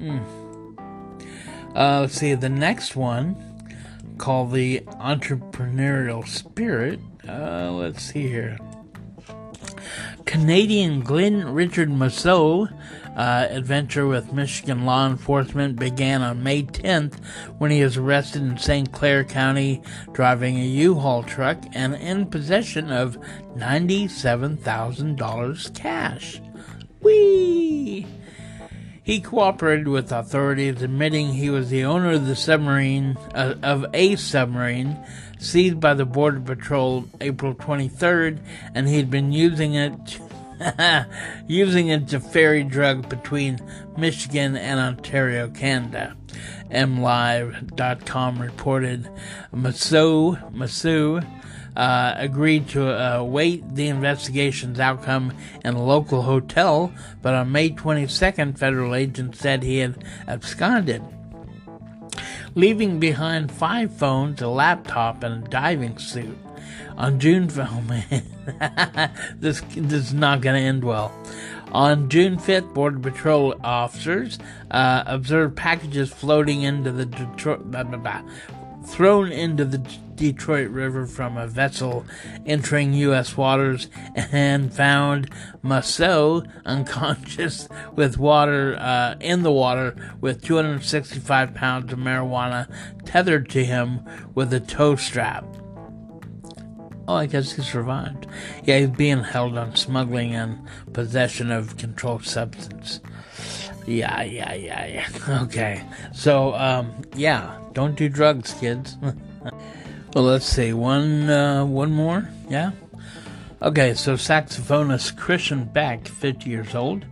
Mm. 0.00 0.78
uh, 1.76 2.00
let's 2.00 2.14
see 2.14 2.34
the 2.34 2.48
next 2.48 2.96
one 2.96 3.36
called 4.16 4.52
the 4.52 4.80
entrepreneurial 5.00 6.26
spirit 6.26 6.98
uh, 7.28 7.70
let's 7.72 8.02
see 8.02 8.28
here. 8.28 8.58
Canadian 10.24 11.00
Glenn 11.00 11.52
Richard 11.52 11.90
Masseau 11.90 12.72
uh, 13.16 13.46
adventure 13.50 14.06
with 14.06 14.32
Michigan 14.32 14.86
law 14.86 15.06
enforcement 15.06 15.78
began 15.78 16.22
on 16.22 16.42
May 16.42 16.62
10th 16.62 17.22
when 17.58 17.70
he 17.70 17.82
was 17.82 17.98
arrested 17.98 18.40
in 18.42 18.56
St. 18.56 18.90
Clair 18.92 19.24
County 19.24 19.82
driving 20.12 20.58
a 20.58 20.64
U-Haul 20.64 21.22
truck 21.22 21.58
and 21.74 21.94
in 21.94 22.24
possession 22.26 22.90
of 22.90 23.18
$97,000 23.56 25.74
cash. 25.74 26.40
Whee! 27.00 28.06
He 29.04 29.20
cooperated 29.20 29.88
with 29.88 30.12
authorities, 30.12 30.80
admitting 30.80 31.32
he 31.32 31.50
was 31.50 31.70
the 31.70 31.84
owner 31.84 32.12
of 32.12 32.26
the 32.26 32.36
submarine, 32.36 33.16
uh, 33.34 33.56
of 33.62 33.84
a 33.92 34.14
submarine, 34.14 34.96
seized 35.42 35.80
by 35.80 35.94
the 35.94 36.04
Border 36.04 36.40
Patrol 36.40 37.04
April 37.20 37.54
23rd, 37.54 38.38
and 38.74 38.88
he'd 38.88 39.10
been 39.10 39.32
using 39.32 39.74
it, 39.74 40.20
using 41.48 41.88
it 41.88 42.08
to 42.08 42.20
ferry 42.20 42.62
drugs 42.62 43.06
between 43.06 43.58
Michigan 43.96 44.56
and 44.56 44.78
Ontario, 44.78 45.48
Canada. 45.50 46.16
MLive.com 46.70 48.40
reported 48.40 49.08
Massou, 49.52 50.52
Massou 50.52 51.22
uh, 51.76 52.14
agreed 52.16 52.68
to 52.68 52.86
uh, 52.86 53.18
await 53.18 53.74
the 53.74 53.88
investigation's 53.88 54.78
outcome 54.80 55.32
in 55.64 55.74
a 55.74 55.82
local 55.82 56.22
hotel, 56.22 56.92
but 57.20 57.34
on 57.34 57.52
May 57.52 57.70
22nd, 57.70 58.58
federal 58.58 58.94
agents 58.94 59.38
said 59.38 59.62
he 59.62 59.78
had 59.78 60.02
absconded, 60.28 61.02
leaving 62.54 62.98
behind 62.98 63.50
five 63.50 63.92
phones, 63.96 64.42
a 64.42 64.48
laptop, 64.48 65.22
and 65.22 65.44
a 65.44 65.48
diving 65.48 65.98
suit. 65.98 66.38
On 66.96 67.18
June, 67.18 67.50
oh 67.56 67.82
man, 67.88 69.10
this 69.38 69.60
this 69.74 69.92
is 69.92 70.14
not 70.14 70.40
going 70.40 70.60
to 70.60 70.66
end 70.66 70.84
well. 70.84 71.12
On 71.72 72.10
June 72.10 72.36
5th, 72.36 72.74
Border 72.74 72.98
Patrol 72.98 73.54
officers 73.64 74.38
uh, 74.70 75.04
observed 75.06 75.56
packages 75.56 76.12
floating 76.12 76.62
into 76.62 76.92
the 76.92 77.06
Detroit, 77.06 77.70
blah, 77.70 77.82
blah, 77.82 77.96
blah, 77.96 78.22
thrown 78.86 79.32
into 79.32 79.64
the 79.64 79.78
Detroit 80.14 80.70
River 80.70 81.06
from 81.06 81.36
a 81.36 81.46
vessel 81.46 82.06
entering 82.46 82.92
U.S. 82.94 83.36
waters 83.36 83.88
and 84.14 84.72
found 84.72 85.30
Massot 85.62 86.46
unconscious 86.64 87.68
with 87.96 88.18
water 88.18 88.76
uh, 88.78 89.16
in 89.20 89.42
the 89.42 89.50
water 89.50 89.96
with 90.20 90.44
265 90.44 91.54
pounds 91.54 91.92
of 91.92 91.98
marijuana 91.98 92.72
tethered 93.04 93.48
to 93.50 93.64
him 93.64 94.00
with 94.34 94.52
a 94.52 94.60
tow 94.60 94.96
strap. 94.96 95.44
Oh, 97.08 97.16
I 97.16 97.26
guess 97.26 97.52
he 97.52 97.62
survived. 97.62 98.26
Yeah, 98.64 98.78
he's 98.78 98.90
being 98.90 99.24
held 99.24 99.58
on 99.58 99.74
smuggling 99.74 100.34
and 100.34 100.66
possession 100.92 101.50
of 101.50 101.76
controlled 101.76 102.24
substance. 102.24 103.00
Yeah, 103.86 104.22
yeah, 104.22 104.54
yeah, 104.54 104.86
yeah. 104.86 105.42
Okay. 105.42 105.82
So, 106.12 106.54
um, 106.54 106.92
yeah, 107.14 107.58
don't 107.72 107.96
do 107.96 108.08
drugs, 108.08 108.54
kids. 108.54 108.96
well, 110.14 110.24
let's 110.24 110.46
see. 110.46 110.72
One, 110.72 111.28
uh, 111.28 111.64
one 111.64 111.92
more. 111.92 112.28
Yeah. 112.48 112.72
Okay. 113.60 113.94
So, 113.94 114.14
saxophonist 114.14 115.16
Christian 115.16 115.64
Beck, 115.64 116.06
50 116.06 116.48
years 116.48 116.74
old, 116.74 117.04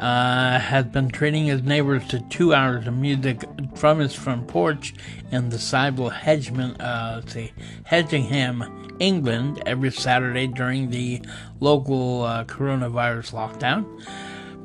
uh, 0.00 0.58
has 0.58 0.86
been 0.86 1.08
treating 1.10 1.46
his 1.46 1.62
neighbors 1.62 2.06
to 2.08 2.20
two 2.28 2.54
hours 2.54 2.86
of 2.86 2.94
music 2.94 3.44
from 3.74 3.98
his 3.98 4.14
front 4.14 4.48
porch 4.48 4.94
in 5.30 5.50
the 5.50 5.58
Sible 5.58 6.10
Hedgeman, 6.10 6.80
uh, 6.80 7.20
see, 7.26 7.52
Hedgingham, 7.84 8.96
England, 8.98 9.62
every 9.66 9.90
Saturday 9.90 10.46
during 10.46 10.90
the 10.90 11.20
local 11.60 12.22
uh, 12.22 12.44
coronavirus 12.44 13.32
lockdown. 13.32 13.84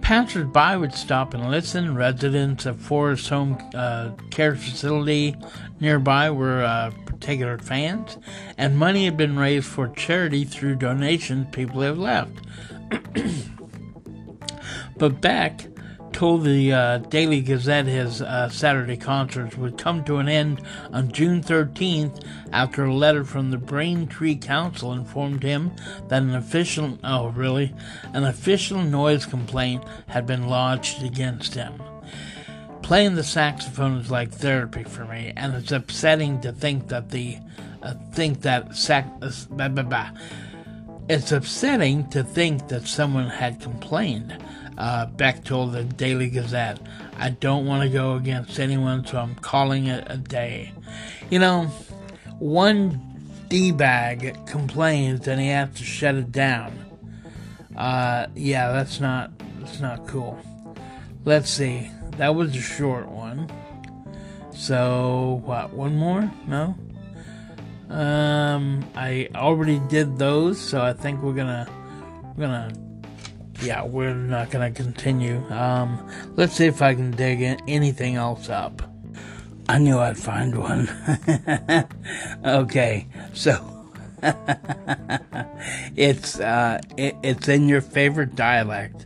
Passers-by 0.06 0.78
would 0.78 0.94
stop 0.94 1.34
and 1.34 1.50
listen. 1.50 1.96
Residents 1.96 2.68
of 2.68 2.80
Forest 2.80 3.28
Home 3.30 3.58
uh, 3.74 4.12
Care 4.30 4.56
Facility 4.56 5.36
nearby 5.80 6.30
were 6.30 6.64
uh, 6.64 6.92
particular 7.08 7.58
fans, 7.58 8.20
and 8.56 8.78
money 8.78 9.06
had 9.06 9.18
been 9.18 9.36
raised 9.36 9.66
for 9.66 9.88
charity 9.88 10.46
through 10.46 10.76
donations 10.76 11.48
people 11.52 11.82
have 11.82 11.98
left. 11.98 12.34
but 15.00 15.22
Beck 15.22 15.75
told 16.16 16.46
the 16.46 16.72
uh, 16.72 16.98
Daily 17.00 17.42
Gazette 17.42 17.88
his 17.88 18.22
uh, 18.22 18.48
Saturday 18.48 18.96
concerts 18.96 19.58
would 19.58 19.78
come 19.78 20.02
to 20.06 20.16
an 20.16 20.30
end 20.30 20.62
on 20.94 21.12
June 21.12 21.44
13th 21.44 22.26
after 22.54 22.86
a 22.86 22.94
letter 22.94 23.26
from 23.26 23.52
the 23.52 23.58
Braintree 23.58 24.38
Council 24.38 24.94
informed 24.94 25.44
him 25.44 25.74
that 26.08 26.24
an 26.24 26.34
official, 26.34 26.98
oh 27.04 27.28
really, 27.32 27.76
an 28.14 28.24
official 28.24 28.82
noise 28.82 29.26
complaint 29.26 29.84
had 30.08 30.26
been 30.26 30.48
lodged 30.48 31.04
against 31.04 31.54
him. 31.54 31.84
Playing 32.82 33.16
the 33.16 33.24
saxophone 33.24 33.98
is 33.98 34.10
like 34.10 34.32
therapy 34.32 34.86
for 34.86 35.04
me, 35.04 35.34
and 35.36 35.54
it's 35.54 35.74
upsetting 35.74 36.40
to 36.42 36.54
think 36.54 36.88
that 36.88 37.10
the 37.10 37.38
uh, 37.84 37.94
think 38.14 38.42
that 38.42 38.74
sac. 38.74 39.06
Uh, 39.22 39.32
blah, 39.50 39.68
blah, 39.68 39.84
blah. 39.84 40.12
It's 41.10 41.34
upsetting 41.34 42.10
to 42.12 42.24
think 42.24 42.70
that 42.70 42.88
someone 42.88 43.30
had 43.30 43.60
complained 43.60 44.42
uh, 44.78 45.06
Beck 45.06 45.44
told 45.44 45.74
the 45.74 45.84
Daily 45.84 46.30
Gazette, 46.30 46.80
I 47.18 47.30
don't 47.30 47.66
want 47.66 47.84
to 47.84 47.90
go 47.90 48.16
against 48.16 48.60
anyone, 48.60 49.06
so 49.06 49.18
I'm 49.18 49.36
calling 49.36 49.88
it 49.88 50.06
a 50.08 50.18
day. 50.18 50.74
You 51.30 51.40
know, 51.40 51.66
one 52.40 53.02
D 53.50 53.72
bag 53.72 54.38
complains 54.48 55.28
and 55.28 55.40
he 55.40 55.48
has 55.48 55.74
to 55.76 55.84
shut 55.84 56.16
it 56.16 56.32
down. 56.32 56.74
Uh, 57.76 58.28
yeah, 58.36 58.72
that's 58.72 59.00
not 59.00 59.32
that's 59.60 59.80
not 59.80 60.08
cool. 60.08 60.40
Let's 61.26 61.50
see. 61.50 61.90
That 62.18 62.36
was 62.36 62.56
a 62.56 62.62
short 62.62 63.08
one. 63.08 63.52
So 64.52 65.42
what? 65.44 65.74
One 65.74 65.98
more? 65.98 66.32
No. 66.48 66.76
Um, 67.90 68.86
I 68.96 69.30
already 69.36 69.80
did 69.90 70.18
those, 70.18 70.60
so 70.60 70.82
I 70.82 70.94
think 70.94 71.22
we're 71.22 71.34
gonna 71.34 71.68
we're 72.36 72.46
gonna 72.46 72.72
yeah, 73.62 73.84
we're 73.84 74.14
not 74.14 74.50
gonna 74.52 74.72
continue. 74.72 75.44
Um, 75.52 76.10
let's 76.36 76.54
see 76.54 76.66
if 76.66 76.82
I 76.82 76.94
can 76.96 77.12
dig 77.12 77.42
in, 77.42 77.60
anything 77.68 78.16
else 78.16 78.50
up. 78.50 78.82
I 79.68 79.80
knew 79.80 79.98
I'd 79.98 80.18
find 80.18 80.58
one. 80.58 80.88
okay, 82.46 83.08
so 83.34 83.92
it's 85.96 86.40
uh, 86.40 86.80
it, 86.98 87.16
it's 87.24 87.48
in 87.48 87.68
your 87.68 87.82
favorite 87.82 88.36
dialect. 88.36 89.06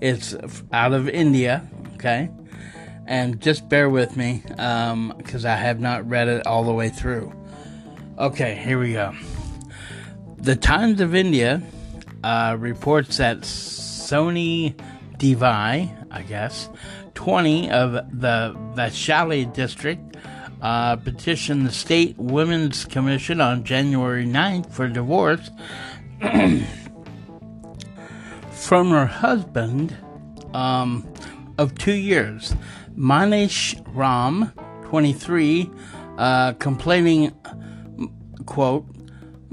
It's 0.00 0.36
out 0.72 0.92
of 0.92 1.08
India. 1.08 1.66
Okay, 1.94 2.28
and 3.06 3.40
just 3.40 3.68
bear 3.68 3.88
with 3.88 4.16
me 4.16 4.42
because 4.46 5.44
um, 5.44 5.50
I 5.50 5.56
have 5.56 5.80
not 5.80 6.08
read 6.08 6.28
it 6.28 6.46
all 6.46 6.64
the 6.64 6.74
way 6.74 6.90
through. 6.90 7.32
Okay, 8.18 8.56
here 8.56 8.78
we 8.78 8.92
go. 8.92 9.14
The 10.36 10.54
Times 10.54 11.00
of 11.00 11.14
India 11.14 11.62
uh, 12.22 12.56
reports 12.58 13.16
that 13.16 13.44
Sony 14.04 14.78
Devi, 15.16 15.44
I 16.10 16.22
guess, 16.28 16.68
20 17.14 17.70
of 17.70 17.92
the 17.92 18.54
Vaishali 18.74 19.50
district 19.52 20.16
uh, 20.60 20.96
petitioned 20.96 21.66
the 21.66 21.72
State 21.72 22.16
Women's 22.18 22.84
Commission 22.84 23.40
on 23.40 23.64
January 23.64 24.26
9th 24.26 24.70
for 24.70 24.88
divorce 24.88 25.50
from 28.50 28.90
her 28.90 29.06
husband 29.06 29.96
um, 30.52 31.10
of 31.56 31.74
two 31.78 31.94
years. 31.94 32.54
Manish 32.96 33.80
Ram, 33.94 34.52
23, 34.84 35.70
uh, 36.18 36.52
complaining, 36.54 37.32
quote, 38.44 38.86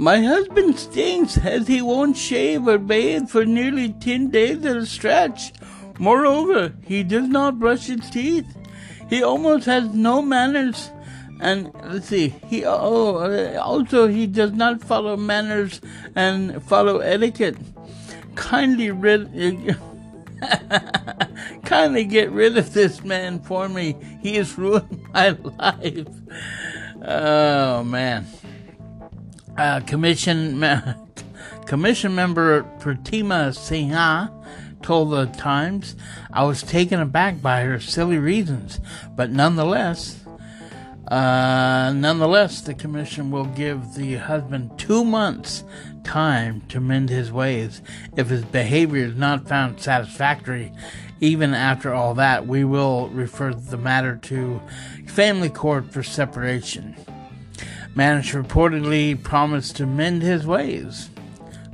my 0.01 0.19
husband 0.19 0.79
stinks 0.79 1.37
as 1.37 1.67
he 1.67 1.79
won't 1.79 2.17
shave 2.17 2.67
or 2.67 2.79
bathe 2.79 3.29
for 3.29 3.45
nearly 3.45 3.93
10 3.93 4.29
days 4.31 4.65
at 4.65 4.75
a 4.75 4.85
stretch. 4.87 5.53
Moreover, 5.99 6.73
he 6.83 7.03
does 7.03 7.27
not 7.27 7.59
brush 7.59 7.85
his 7.85 8.09
teeth. 8.09 8.47
He 9.11 9.21
almost 9.21 9.67
has 9.67 9.93
no 9.93 10.23
manners. 10.23 10.89
And 11.39 11.71
let's 11.83 12.07
see, 12.07 12.29
he 12.47 12.65
uh, 12.65 12.75
oh, 12.79 13.57
also 13.57 14.07
he 14.07 14.25
does 14.25 14.53
not 14.53 14.81
follow 14.81 15.15
manners 15.15 15.79
and 16.15 16.63
follow 16.63 16.97
etiquette. 16.97 17.57
Kindly 18.33 18.89
rid, 18.89 19.77
kindly 21.63 22.05
get 22.05 22.31
rid 22.31 22.57
of 22.57 22.73
this 22.73 23.03
man 23.03 23.39
for 23.39 23.69
me. 23.69 23.95
He 24.23 24.37
has 24.37 24.57
ruined 24.57 25.05
my 25.13 25.29
life. 25.59 26.07
Oh 27.05 27.83
man. 27.83 28.25
Uh, 29.57 29.81
commission 29.81 30.63
commission 31.65 32.15
member 32.15 32.63
Pratima 32.79 33.49
Sinha 33.51 34.31
told 34.81 35.11
the 35.11 35.25
Times, 35.37 35.95
"I 36.31 36.43
was 36.45 36.63
taken 36.63 36.99
aback 36.99 37.41
by 37.41 37.63
her 37.63 37.79
silly 37.79 38.17
reasons, 38.17 38.79
but 39.15 39.29
nonetheless, 39.29 40.23
uh, 41.09 41.91
nonetheless, 41.93 42.61
the 42.61 42.73
commission 42.73 43.29
will 43.29 43.45
give 43.45 43.93
the 43.95 44.15
husband 44.15 44.71
two 44.77 45.03
months 45.03 45.65
time 46.05 46.61
to 46.69 46.79
mend 46.79 47.09
his 47.09 47.31
ways. 47.31 47.81
If 48.15 48.29
his 48.29 48.45
behavior 48.45 49.05
is 49.05 49.15
not 49.15 49.49
found 49.49 49.81
satisfactory, 49.81 50.71
even 51.19 51.53
after 51.53 51.93
all 51.93 52.13
that, 52.15 52.47
we 52.47 52.63
will 52.63 53.09
refer 53.09 53.53
the 53.53 53.77
matter 53.77 54.15
to 54.23 54.61
family 55.07 55.49
court 55.49 55.91
for 55.91 56.03
separation." 56.03 56.95
Manish 57.95 58.41
reportedly 58.41 59.21
promised 59.21 59.75
to 59.77 59.85
mend 59.85 60.21
his 60.21 60.47
ways. 60.47 61.09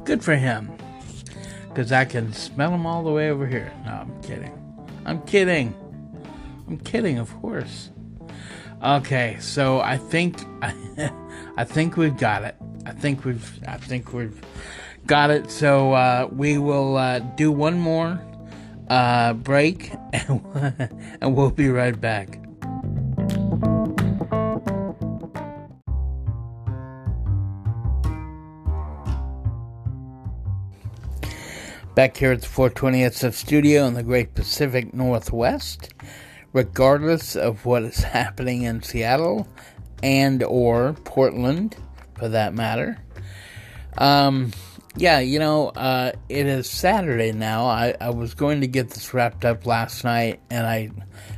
Good 0.03 0.23
for 0.23 0.35
him. 0.35 0.71
Because 1.69 1.91
I 1.91 2.05
can 2.05 2.33
smell 2.33 2.73
him 2.73 2.85
all 2.85 3.03
the 3.03 3.11
way 3.11 3.29
over 3.29 3.45
here. 3.45 3.71
No, 3.85 3.91
I'm 3.91 4.21
kidding. 4.21 4.51
I'm 5.05 5.21
kidding. 5.23 5.75
I'm 6.67 6.77
kidding, 6.79 7.19
of 7.19 7.33
course. 7.41 7.91
Okay, 8.83 9.37
so 9.39 9.79
I 9.79 9.97
think 9.97 10.39
I 11.57 11.63
think 11.63 11.97
we've 11.97 12.17
got 12.17 12.43
it. 12.43 12.55
I 12.85 12.91
think 12.91 13.25
we've 13.25 13.59
I 13.67 13.77
think 13.77 14.13
we've 14.13 14.41
got 15.05 15.29
it. 15.29 15.51
So 15.51 15.93
uh, 15.93 16.29
we 16.31 16.57
will 16.57 16.97
uh, 16.97 17.19
do 17.19 17.51
one 17.51 17.79
more 17.79 18.19
uh, 18.89 19.33
break, 19.33 19.91
and, 20.13 20.41
and 21.21 21.35
we'll 21.35 21.51
be 21.51 21.69
right 21.69 21.99
back. 21.99 22.39
Back 31.97 32.17
here 32.17 32.31
at 32.31 32.41
the 32.41 32.47
420th 32.47 33.33
studio 33.33 33.87
in 33.87 33.95
the 33.95 34.03
great 34.03 34.35
Pacific 34.35 34.93
Northwest, 34.93 35.95
regardless 36.53 37.35
of 37.35 37.65
what 37.65 37.81
is 37.81 37.97
happening 38.03 38.61
in 38.61 38.83
Seattle 38.83 39.47
and 40.03 40.43
or 40.43 40.93
Portland, 41.05 41.75
for 42.13 42.29
that 42.29 42.53
matter. 42.53 42.99
Um, 43.97 44.51
yeah, 44.95 45.17
you 45.21 45.39
know, 45.39 45.69
uh, 45.69 46.11
it 46.29 46.45
is 46.45 46.69
Saturday 46.69 47.31
now. 47.31 47.65
I, 47.65 47.95
I 47.99 48.11
was 48.11 48.35
going 48.35 48.61
to 48.61 48.67
get 48.67 48.91
this 48.91 49.11
wrapped 49.15 49.43
up 49.43 49.65
last 49.65 50.03
night, 50.03 50.39
and 50.51 50.67
I, 50.67 50.91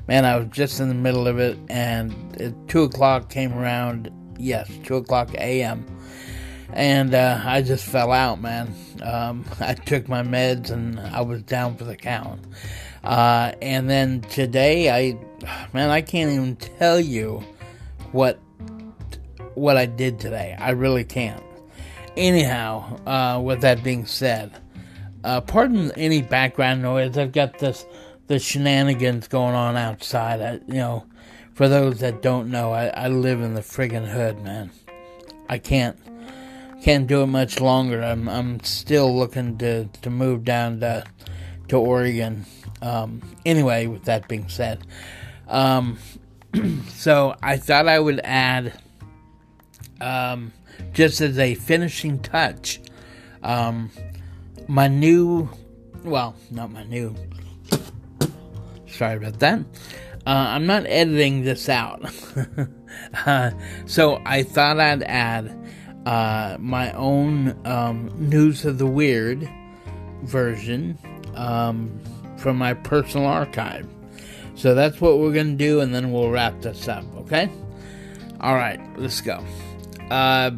man, 0.10 0.26
I 0.26 0.36
was 0.36 0.50
just 0.50 0.82
in 0.82 0.90
the 0.90 0.94
middle 0.94 1.26
of 1.26 1.40
it, 1.40 1.58
and 1.70 2.14
at 2.42 2.68
2 2.68 2.84
o'clock 2.84 3.30
came 3.30 3.54
around. 3.54 4.12
Yes, 4.38 4.70
2 4.84 4.98
o'clock 4.98 5.34
a.m 5.36 5.86
and 6.74 7.14
uh, 7.14 7.42
I 7.44 7.62
just 7.62 7.86
fell 7.86 8.12
out, 8.12 8.42
man. 8.42 8.74
Um, 9.02 9.46
I 9.60 9.74
took 9.74 10.08
my 10.08 10.22
meds 10.22 10.72
and 10.72 11.00
I 11.00 11.22
was 11.22 11.42
down 11.44 11.76
for 11.78 11.84
the 11.84 11.96
count. 11.96 12.42
Uh, 13.04 13.54
and 13.62 13.90
then 13.90 14.22
today, 14.22 14.90
I, 14.90 15.18
man, 15.74 15.90
I 15.90 16.02
can't 16.02 16.32
even 16.32 16.56
tell 16.56 17.00
you 17.00 17.44
what 18.12 18.40
what 19.56 19.78
I 19.78 19.86
did 19.86 20.20
today. 20.20 20.56
I 20.58 20.72
really 20.72 21.04
can't. 21.04 21.44
Anyhow, 22.16 23.00
uh, 23.06 23.42
with 23.42 23.62
that 23.62 23.84
being 23.84 24.06
said, 24.06 24.52
uh, 25.24 25.42
pardon 25.42 25.92
any 25.92 26.22
background 26.22 26.82
noise. 26.82 27.18
I've 27.18 27.32
got 27.32 27.60
this 27.60 27.86
the 28.28 28.40
shenanigans 28.40 29.28
going 29.28 29.56
on 29.56 29.76
outside. 29.76 30.42
I, 30.42 30.54
you 30.68 30.76
know, 30.76 31.06
for 31.54 31.68
those 31.68 32.00
that 32.00 32.22
don't 32.22 32.50
know, 32.52 32.72
I, 32.72 32.88
I 32.88 33.08
live 33.08 33.42
in 33.42 33.54
the 33.54 33.62
friggin' 33.62 34.08
hood, 34.08 34.42
man. 34.44 34.72
I 35.50 35.58
can't 35.58 35.98
can't 36.82 37.08
do 37.08 37.24
it 37.24 37.28
much 37.28 37.60
longer. 37.60 38.02
I'm 38.02 38.28
I'm 38.30 38.60
still 38.64 39.16
looking 39.16 39.58
to, 39.60 39.86
to 39.86 40.10
move 40.10 40.44
down 40.44 40.80
to 40.82 41.04
to 41.70 41.78
Oregon. 41.78 42.46
Um, 42.82 43.22
anyway, 43.46 43.88
with 43.88 44.06
that 44.06 44.28
being 44.28 44.48
said, 44.48 44.86
um, 45.48 46.00
so 46.88 47.36
I 47.44 47.58
thought 47.58 47.88
I 47.88 48.00
would 48.00 48.22
add 48.24 48.74
um, 50.00 50.54
just 50.94 51.22
as 51.22 51.38
a 51.38 51.56
finishing 51.56 52.20
touch, 52.20 52.80
um, 53.44 53.92
my 54.68 54.88
new, 54.88 55.50
well, 56.04 56.36
not 56.52 56.72
my 56.72 56.84
new. 56.84 57.16
Sorry 58.88 59.18
about 59.18 59.40
that. 59.40 59.60
Uh, 60.26 60.46
I'm 60.54 60.66
not 60.66 60.86
editing 60.86 61.44
this 61.44 61.70
out. 61.70 62.06
uh, 63.26 63.52
so 63.86 64.22
I 64.26 64.44
thought 64.44 64.80
I'd 64.80 65.04
add 65.04 65.56
uh, 66.06 66.58
my 66.60 66.92
own 66.94 67.60
um, 67.66 68.12
news 68.18 68.66
of 68.66 68.78
the 68.78 68.86
weird 68.86 69.50
version 70.24 70.98
um, 71.36 72.00
from 72.38 72.58
my 72.58 72.74
personal 72.74 73.28
archive. 73.28 73.88
So 74.56 74.76
that's 74.76 75.00
what 75.00 75.20
we're 75.20 75.34
going 75.34 75.58
to 75.58 75.64
do, 75.64 75.80
and 75.80 75.94
then 75.96 76.12
we'll 76.12 76.30
wrap 76.30 76.62
this 76.62 76.88
up, 76.88 77.06
okay? 77.16 77.50
All 78.42 78.56
right, 78.56 78.80
let's 78.98 79.22
go. 79.22 79.44
Uh, 80.10 80.50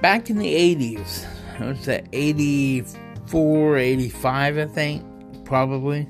back 0.00 0.30
in 0.30 0.38
the 0.38 0.52
80s, 0.52 1.26
was 1.60 1.84
that 1.86 2.06
84, 2.12 3.76
85, 3.76 4.58
I 4.58 4.66
think, 4.66 5.44
probably. 5.44 6.08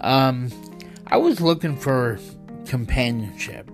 Um, 0.00 0.50
I 1.06 1.16
was 1.16 1.40
looking 1.40 1.76
for 1.76 2.18
companionship. 2.66 3.70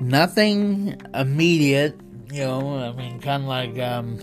Nothing 0.00 1.00
immediate, 1.14 1.98
you 2.30 2.44
know, 2.44 2.78
I 2.78 2.92
mean, 2.92 3.20
kind 3.20 3.42
of 3.42 3.48
like 3.48 3.78
um, 3.78 4.18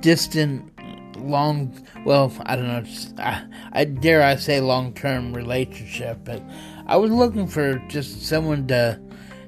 distant, 0.00 0.70
long, 1.18 1.72
well, 2.04 2.32
I 2.46 2.56
don't 2.56 2.66
know, 2.66 2.84
I, 3.18 3.44
I 3.72 3.84
dare 3.84 4.22
I 4.22 4.36
say 4.36 4.60
long 4.60 4.92
term 4.94 5.34
relationship, 5.34 6.20
but 6.24 6.42
I 6.86 6.96
was 6.96 7.10
looking 7.10 7.46
for 7.46 7.74
just 7.88 8.22
someone 8.22 8.66
to 8.68 9.00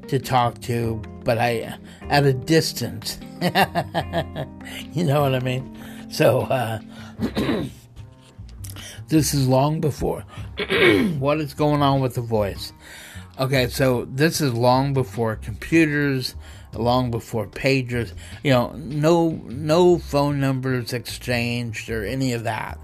to 0.09 0.18
talk 0.18 0.61
to, 0.61 1.00
but 1.24 1.38
I 1.38 1.78
at 2.09 2.24
a 2.24 2.32
distance. 2.32 3.18
you 4.92 5.05
know 5.05 5.22
what 5.22 5.34
I 5.34 5.40
mean? 5.40 5.76
So 6.11 6.40
uh, 6.42 6.80
this 9.09 9.32
is 9.34 9.48
long 9.48 9.80
before. 9.80 10.24
what 11.18 11.40
is 11.40 11.55
going 11.55 11.82
on 11.82 12.00
with 12.00 12.14
the 12.14 12.20
voice? 12.20 12.72
Okay, 13.38 13.68
so 13.68 14.05
this 14.05 14.40
is 14.40 14.53
long 14.53 14.92
before 14.92 15.36
computers, 15.36 16.34
long 16.74 17.10
before 17.10 17.46
pagers. 17.46 18.12
You 18.42 18.52
know, 18.52 18.72
no 18.76 19.30
no 19.46 19.98
phone 19.98 20.40
numbers 20.40 20.92
exchanged 20.92 21.90
or 21.90 22.04
any 22.04 22.32
of 22.32 22.44
that. 22.44 22.78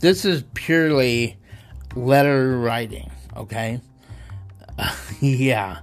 This 0.00 0.24
is 0.24 0.44
purely 0.54 1.38
letter 1.94 2.58
writing. 2.58 3.10
Okay, 3.36 3.80
uh, 4.78 4.96
yeah, 5.20 5.80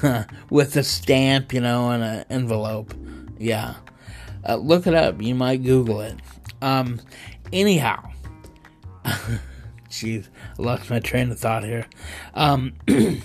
with 0.50 0.76
a 0.76 0.82
stamp, 0.82 1.52
you 1.52 1.60
know, 1.60 1.90
and 1.90 2.02
an 2.02 2.24
envelope. 2.30 2.94
Yeah, 3.38 3.74
uh, 4.48 4.56
look 4.56 4.86
it 4.86 4.94
up. 4.94 5.22
You 5.22 5.34
might 5.34 5.62
Google 5.62 6.00
it. 6.00 6.16
Um, 6.60 7.00
anyhow, 7.52 8.10
jeez, 9.88 10.26
I 10.58 10.62
lost 10.62 10.90
my 10.90 11.00
train 11.00 11.30
of 11.30 11.38
thought 11.38 11.64
here. 11.64 11.86
Um. 12.34 12.74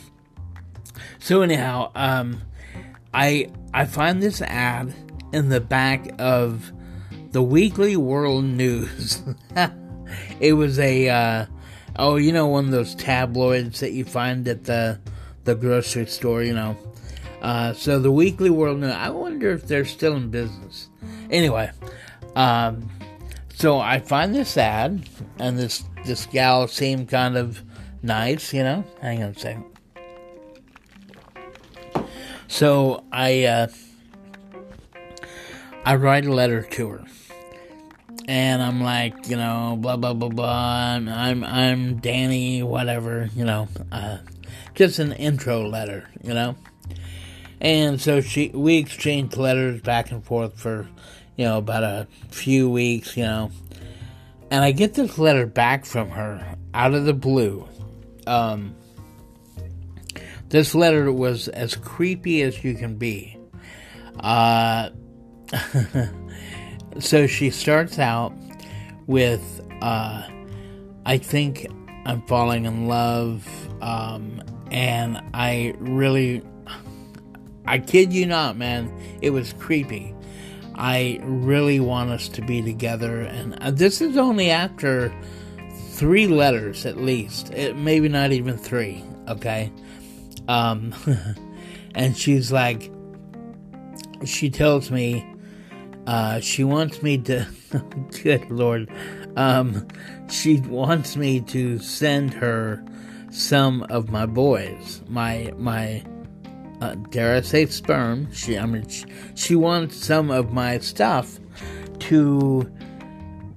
So 1.24 1.42
anyhow, 1.42 1.90
um, 1.96 2.42
I 3.14 3.50
I 3.74 3.86
find 3.86 4.22
this 4.22 4.42
ad 4.42 4.94
in 5.32 5.50
the 5.50 5.62
back 5.62 6.10
of 6.20 6.72
the 7.32 7.44
Weekly 7.44 7.98
World 7.98 8.46
News. 8.46 9.22
it 10.40 10.54
was 10.54 10.80
a 10.80 11.10
uh, 11.10 11.46
oh, 11.98 12.16
you 12.16 12.32
know, 12.32 12.48
one 12.48 12.66
of 12.66 12.72
those 12.72 12.96
tabloids 12.96 13.80
that 13.80 13.92
you 13.92 14.06
find 14.06 14.48
at 14.48 14.64
the 14.64 15.00
the 15.44 15.56
grocery 15.56 16.06
store. 16.06 16.44
You 16.44 16.54
know, 16.54 16.78
uh, 17.42 17.74
so 17.74 18.00
the 18.00 18.12
Weekly 18.12 18.50
World 18.50 18.80
News. 18.80 18.94
I 18.94 19.10
wonder 19.10 19.52
if 19.52 19.68
they're 19.68 19.86
still 19.86 20.16
in 20.16 20.30
business. 20.30 20.90
Anyway, 21.30 21.72
um, 22.36 22.90
so 23.54 23.80
I 23.80 24.00
find 24.00 24.34
this 24.34 24.58
ad, 24.58 25.08
and 25.40 25.58
this 25.58 25.84
this 26.06 26.26
gal 26.28 26.68
seemed 26.68 27.10
kind 27.10 27.38
of 27.38 27.62
nice. 28.02 28.54
You 28.54 28.64
know, 28.64 28.84
hang 29.02 29.24
on 29.24 29.30
a 29.30 29.40
second. 29.40 29.73
So 32.48 33.04
I 33.12 33.46
uh, 33.46 33.68
I 35.86 35.96
write 35.96 36.26
a 36.26 36.34
letter 36.34 36.62
to 36.62 36.90
her, 36.90 37.04
and 38.28 38.62
I'm 38.62 38.82
like, 38.82 39.28
you 39.28 39.36
know, 39.36 39.78
blah 39.80 39.98
blah 39.98 40.14
blah 40.14 40.30
blah. 40.30 41.00
I'm 41.08 41.44
I'm, 41.44 41.98
Danny, 41.98 42.64
whatever, 42.64 43.30
you 43.36 43.44
know, 43.44 43.68
uh, 43.92 44.20
just 44.76 45.00
an 45.00 45.14
intro 45.14 45.68
letter, 45.68 46.08
you 46.24 46.34
know. 46.34 46.56
And 47.60 48.00
so 48.00 48.22
she 48.22 48.50
we 48.50 48.78
exchanged 48.78 49.38
letters 49.38 49.82
back 49.82 50.12
and 50.12 50.24
forth 50.24 50.60
for, 50.60 50.88
you 51.36 51.46
know, 51.46 51.58
about 51.58 51.84
a 51.84 52.08
few 52.30 52.70
weeks, 52.70 53.18
you 53.18 53.24
know. 53.24 53.52
And 54.52 54.64
I 54.64 54.72
get 54.72 54.94
this 54.94 55.18
letter 55.18 55.48
back 55.48 55.86
from 55.86 56.10
her 56.12 56.56
out 56.74 56.94
of 56.94 57.06
the 57.06 57.14
blue. 57.14 57.68
Um, 58.28 58.76
this 60.54 60.76
letter 60.76 61.12
was 61.12 61.48
as 61.48 61.76
creepy 61.76 62.44
as 62.44 62.64
you 62.64 62.76
can 62.76 62.96
be. 62.96 63.36
Uh, 64.20 64.92
so 67.00 67.26
she 67.26 67.50
starts 67.50 67.98
out 67.98 68.32
with, 69.08 69.62
uh, 69.82 70.22
I 71.08 71.18
think 71.18 71.66
I'm 72.06 72.22
falling 72.28 72.66
in 72.66 72.88
love, 72.88 73.48
um, 73.82 74.44
and 74.70 75.20
I 75.34 75.74
really, 75.80 76.44
I 77.66 77.80
kid 77.80 78.14
you 78.14 78.28
not, 78.28 78.56
man, 78.56 78.96
it 79.24 79.32
was 79.32 79.54
creepy. 79.54 80.14
I 80.76 81.20
really 81.24 81.80
want 81.80 82.12
us 82.12 82.30
to 82.30 82.44
be 82.44 82.62
together, 82.62 83.22
and 83.22 83.58
uh, 83.60 83.72
this 83.72 84.02
is 84.02 84.18
only 84.18 84.52
after 84.52 85.12
three 85.94 86.28
letters 86.28 86.86
at 86.86 86.98
least, 86.98 87.50
it, 87.54 87.76
maybe 87.76 88.08
not 88.08 88.32
even 88.32 88.56
three, 88.56 89.04
okay? 89.28 89.72
Um, 90.48 90.94
and 91.96 92.18
she's 92.18 92.52
like, 92.52 92.92
she 94.26 94.50
tells 94.50 94.92
me, 94.92 95.26
uh, 96.08 96.40
she 96.40 96.64
wants 96.64 97.02
me 97.02 97.18
to, 97.20 97.48
good 98.24 98.50
lord, 98.50 98.92
um, 99.36 99.88
she 100.30 100.58
wants 100.62 101.16
me 101.16 101.42
to 101.42 101.80
send 101.80 102.34
her 102.34 102.84
some 103.32 103.84
of 103.90 104.10
my 104.10 104.26
boys, 104.26 105.02
my, 105.08 105.52
my, 105.58 106.04
uh, 106.82 106.96
dare 107.12 107.36
I 107.36 107.42
say 107.42 107.66
sperm. 107.66 108.32
She, 108.34 108.58
I 108.58 108.66
mean, 108.66 108.88
she, 108.88 109.06
she 109.36 109.56
wants 109.56 109.96
some 109.96 110.30
of 110.30 110.52
my 110.52 110.80
stuff 110.80 111.40
to 112.00 112.70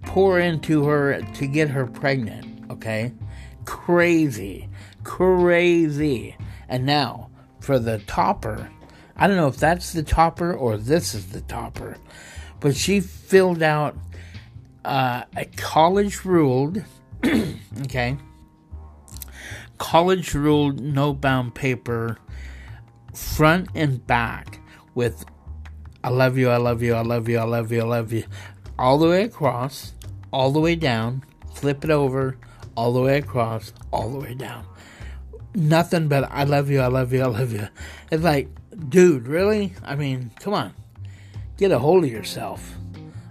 pour 0.02 0.38
into 0.38 0.84
her 0.84 1.20
to 1.20 1.46
get 1.46 1.68
her 1.68 1.86
pregnant. 1.86 2.70
Okay, 2.70 3.12
crazy, 3.64 4.68
crazy. 5.02 6.36
And 6.68 6.84
now 6.84 7.30
for 7.60 7.78
the 7.78 7.98
topper. 7.98 8.70
I 9.16 9.26
don't 9.26 9.36
know 9.36 9.48
if 9.48 9.56
that's 9.56 9.92
the 9.92 10.02
topper 10.02 10.54
or 10.54 10.76
this 10.76 11.14
is 11.14 11.32
the 11.32 11.40
topper, 11.42 11.96
but 12.60 12.76
she 12.76 13.00
filled 13.00 13.62
out 13.62 13.96
uh, 14.84 15.24
a 15.36 15.46
college 15.56 16.24
ruled, 16.24 16.84
okay, 17.82 18.16
college 19.78 20.34
ruled 20.34 20.80
no 20.80 21.12
bound 21.12 21.54
paper, 21.54 22.18
front 23.14 23.68
and 23.74 24.06
back 24.06 24.60
with 24.94 25.24
I 26.04 26.10
love 26.10 26.38
you, 26.38 26.50
I 26.50 26.58
love 26.58 26.82
you, 26.82 26.94
I 26.94 27.00
love 27.00 27.28
you, 27.28 27.38
I 27.38 27.44
love 27.44 27.72
you, 27.72 27.80
I 27.80 27.84
love 27.84 28.12
you, 28.12 28.24
all 28.78 28.98
the 28.98 29.08
way 29.08 29.24
across, 29.24 29.92
all 30.30 30.52
the 30.52 30.60
way 30.60 30.76
down, 30.76 31.24
flip 31.54 31.82
it 31.82 31.90
over, 31.90 32.36
all 32.76 32.92
the 32.92 33.00
way 33.00 33.18
across, 33.18 33.72
all 33.90 34.10
the 34.10 34.18
way 34.18 34.34
down 34.34 34.66
nothing 35.56 36.08
but 36.08 36.30
I 36.30 36.44
love 36.44 36.70
you, 36.70 36.80
I 36.80 36.86
love 36.86 37.12
you, 37.12 37.22
I 37.22 37.26
love 37.26 37.52
you. 37.52 37.66
It's 38.10 38.22
like, 38.22 38.48
dude, 38.88 39.26
really? 39.26 39.72
I 39.82 39.96
mean, 39.96 40.30
come 40.38 40.54
on. 40.54 40.74
Get 41.56 41.72
a 41.72 41.78
hold 41.78 42.04
of 42.04 42.10
yourself. 42.10 42.74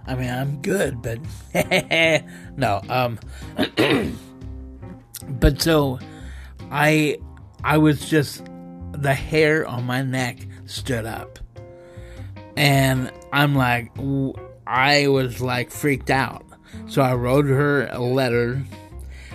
I 0.06 0.14
mean, 0.14 0.30
I'm 0.30 0.60
good, 0.60 1.00
but 1.00 1.18
no. 2.56 2.82
Um 2.88 3.18
but 5.28 5.62
so 5.62 5.98
I 6.70 7.18
I 7.62 7.78
was 7.78 8.08
just 8.08 8.44
the 8.92 9.14
hair 9.14 9.66
on 9.66 9.84
my 9.84 10.02
neck 10.02 10.38
stood 10.66 11.06
up. 11.06 11.38
And 12.56 13.12
I'm 13.32 13.54
like 13.54 13.92
I 14.66 15.08
was 15.08 15.40
like 15.40 15.70
freaked 15.70 16.10
out. 16.10 16.44
So 16.88 17.02
I 17.02 17.14
wrote 17.14 17.46
her 17.46 17.86
a 17.86 18.00
letter 18.00 18.62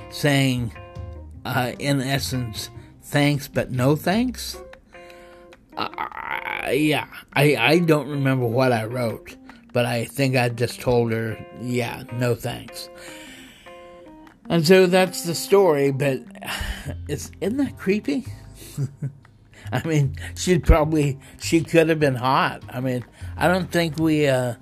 saying 0.09 0.73
uh, 1.45 1.73
in 1.79 2.01
essence 2.01 2.69
thanks 3.11 3.47
but 3.47 3.71
no 3.71 3.95
thanks. 3.95 4.57
Uh, 5.75 6.69
yeah, 6.71 7.07
I 7.33 7.55
I 7.55 7.79
don't 7.79 8.07
remember 8.07 8.45
what 8.45 8.71
I 8.71 8.85
wrote, 8.85 9.35
but 9.73 9.85
I 9.85 10.05
think 10.05 10.35
I 10.35 10.49
just 10.49 10.81
told 10.81 11.11
her, 11.11 11.37
yeah, 11.61 12.03
no 12.13 12.35
thanks. 12.35 12.89
And 14.49 14.65
so 14.65 14.85
that's 14.85 15.23
the 15.23 15.35
story, 15.35 15.91
but 15.91 16.19
it's 17.07 17.31
isn't 17.41 17.57
that 17.57 17.77
creepy? 17.77 18.25
I 19.71 19.85
mean, 19.87 20.15
she'd 20.35 20.63
probably 20.63 21.19
she 21.39 21.61
could 21.61 21.89
have 21.89 21.99
been 21.99 22.15
hot. 22.15 22.63
I 22.69 22.79
mean, 22.79 23.05
I 23.37 23.47
don't 23.47 23.71
think 23.71 23.97
we 23.97 24.27
uh 24.27 24.55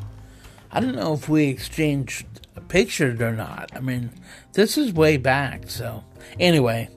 I 0.71 0.79
don't 0.79 0.95
know 0.95 1.13
if 1.13 1.29
we 1.29 1.47
exchanged 1.47 2.25
pictures 2.67 3.19
or 3.19 3.33
not. 3.33 3.71
I 3.75 3.79
mean, 3.79 4.11
this 4.53 4.77
is 4.77 4.93
way 4.93 5.17
back, 5.17 5.69
so 5.69 6.03
anyway, 6.39 6.89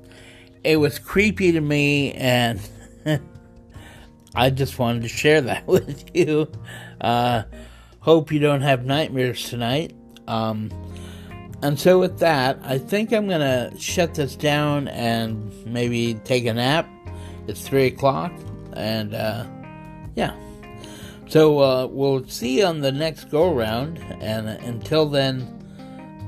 it 0.65 0.77
was 0.77 0.99
creepy 0.99 1.53
to 1.53 1.61
me, 1.61 2.13
and 2.13 2.61
I 4.35 4.51
just 4.51 4.79
wanted 4.79 5.03
to 5.03 5.09
share 5.09 5.41
that 5.43 5.67
with 5.67 6.05
you. 6.15 6.51
Uh, 7.01 7.43
hope 8.01 8.33
you 8.33 8.39
don't 8.39 8.63
have 8.63 8.85
nightmares 8.85 9.49
tonight. 9.49 9.95
Um, 10.29 10.71
And 11.63 11.79
so, 11.79 12.01
with 12.01 12.19
that, 12.19 12.59
I 12.65 12.79
think 12.79 13.13
I'm 13.13 13.29
going 13.29 13.41
to 13.41 13.73
shut 13.79 14.15
this 14.15 14.35
down 14.35 14.89
and 14.89 15.53
maybe 15.65 16.15
take 16.25 16.45
a 16.47 16.55
nap. 16.55 16.89
It's 17.47 17.61
3 17.69 17.87
o'clock, 17.87 18.33
and 18.73 19.15
uh, 19.15 19.47
yeah. 20.17 20.35
So, 21.29 21.61
uh, 21.61 21.87
we'll 21.87 22.27
see 22.27 22.59
you 22.59 22.65
on 22.67 22.81
the 22.81 22.91
next 22.91 23.31
go 23.31 23.55
around, 23.57 23.99
and 24.21 24.49
until 24.49 25.09
then, 25.09 25.43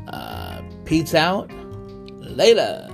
uh, 0.06 0.62
peace 0.84 1.14
out. 1.14 1.50
Later. 2.20 2.93